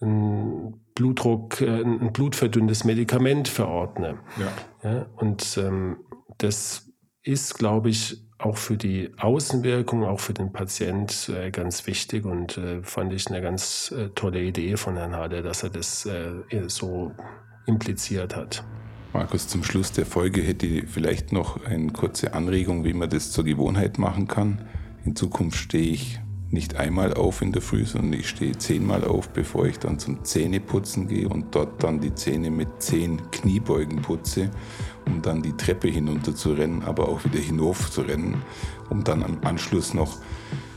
ein 0.00 0.80
Blutdruck, 0.94 1.60
äh, 1.60 1.82
ein 1.82 2.14
blutverdünnendes 2.14 2.84
Medikament 2.84 3.48
verordne. 3.48 4.18
Ja. 4.38 4.90
ja 4.90 5.06
und 5.16 5.58
ähm, 5.58 5.98
das 6.38 6.90
ist, 7.22 7.58
glaube 7.58 7.90
ich, 7.90 8.24
auch 8.38 8.56
für 8.56 8.78
die 8.78 9.12
Außenwirkung, 9.18 10.04
auch 10.04 10.20
für 10.20 10.32
den 10.32 10.54
Patient 10.54 11.28
äh, 11.28 11.50
ganz 11.50 11.86
wichtig 11.86 12.24
und 12.24 12.56
äh, 12.56 12.82
fand 12.82 13.12
ich 13.12 13.26
eine 13.26 13.42
ganz 13.42 13.90
äh, 13.94 14.08
tolle 14.14 14.40
Idee 14.40 14.78
von 14.78 14.96
Herrn 14.96 15.14
Hade, 15.14 15.42
dass 15.42 15.64
er 15.64 15.68
das 15.68 16.06
äh, 16.06 16.30
so 16.68 17.12
impliziert 17.66 18.34
hat. 18.34 18.64
Markus, 19.14 19.46
zum 19.46 19.62
Schluss 19.62 19.92
der 19.92 20.06
Folge 20.06 20.40
hätte 20.40 20.66
ich 20.66 20.88
vielleicht 20.88 21.32
noch 21.32 21.66
eine 21.66 21.92
kurze 21.92 22.32
Anregung, 22.32 22.84
wie 22.84 22.94
man 22.94 23.10
das 23.10 23.30
zur 23.30 23.44
Gewohnheit 23.44 23.98
machen 23.98 24.26
kann. 24.26 24.62
In 25.04 25.14
Zukunft 25.14 25.58
stehe 25.58 25.92
ich 25.92 26.18
nicht 26.50 26.76
einmal 26.76 27.12
auf 27.12 27.42
in 27.42 27.52
der 27.52 27.60
Früh, 27.60 27.84
sondern 27.84 28.18
ich 28.18 28.30
stehe 28.30 28.56
zehnmal 28.56 29.04
auf, 29.04 29.28
bevor 29.28 29.66
ich 29.66 29.78
dann 29.78 29.98
zum 29.98 30.24
Zähneputzen 30.24 31.08
gehe 31.08 31.28
und 31.28 31.54
dort 31.54 31.82
dann 31.82 32.00
die 32.00 32.14
Zähne 32.14 32.50
mit 32.50 32.68
zehn 32.82 33.20
Kniebeugen 33.30 34.00
putze, 34.00 34.50
um 35.04 35.20
dann 35.20 35.42
die 35.42 35.56
Treppe 35.58 35.88
hinunter 35.88 36.34
zu 36.34 36.54
rennen, 36.54 36.82
aber 36.82 37.10
auch 37.10 37.22
wieder 37.22 37.38
hinauf 37.38 37.90
zu 37.90 38.00
rennen, 38.00 38.42
um 38.88 39.04
dann 39.04 39.22
am 39.22 39.38
Anschluss 39.42 39.92
noch, 39.92 40.16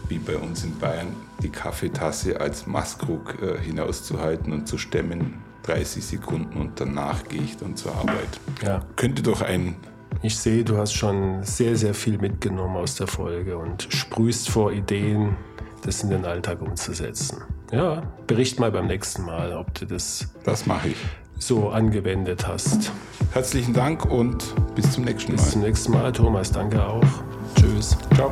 wie 0.09 0.19
bei 0.19 0.35
uns 0.35 0.65
in 0.65 0.77
Bayern, 0.77 1.15
die 1.41 1.49
Kaffeetasse 1.49 2.41
als 2.41 2.67
Maskrug 2.67 3.41
äh, 3.41 3.57
hinauszuhalten 3.61 4.51
und 4.51 4.67
zu 4.67 4.77
stemmen 4.77 5.44
30 5.65 6.05
Sekunden 6.05 6.59
und 6.59 6.79
danach 6.79 7.23
gehe 7.27 7.41
ich 7.41 7.57
dann 7.57 7.75
zur 7.75 7.93
Arbeit. 7.95 8.39
Ja. 8.63 8.81
Könnte 8.95 9.21
doch 9.23 9.41
ein 9.41 9.75
Ich 10.21 10.37
sehe, 10.37 10.63
du 10.63 10.77
hast 10.77 10.93
schon 10.93 11.43
sehr, 11.43 11.75
sehr 11.75 11.93
viel 11.93 12.17
mitgenommen 12.17 12.77
aus 12.77 12.95
der 12.95 13.07
Folge 13.07 13.57
und 13.57 13.87
sprühst 13.89 14.49
vor 14.49 14.71
Ideen, 14.71 15.35
das 15.83 16.03
in 16.03 16.09
den 16.09 16.25
Alltag 16.25 16.61
umzusetzen. 16.61 17.41
Ja, 17.71 18.03
bericht 18.27 18.59
mal 18.59 18.71
beim 18.71 18.87
nächsten 18.87 19.23
Mal, 19.25 19.53
ob 19.53 19.73
du 19.73 19.85
das 19.85 20.27
Das 20.43 20.65
mache 20.65 20.89
ich. 20.89 20.97
so 21.39 21.69
angewendet 21.69 22.47
hast. 22.47 22.91
Herzlichen 23.31 23.73
Dank 23.73 24.05
und 24.05 24.53
bis 24.75 24.91
zum 24.91 25.03
nächsten 25.03 25.31
Bis 25.33 25.41
Mal. 25.41 25.49
zum 25.51 25.61
nächsten 25.61 25.91
Mal, 25.91 26.11
Thomas. 26.11 26.51
Danke 26.51 26.85
auch. 26.85 27.03
Tschüss. 27.55 27.97
Ciao. 28.15 28.31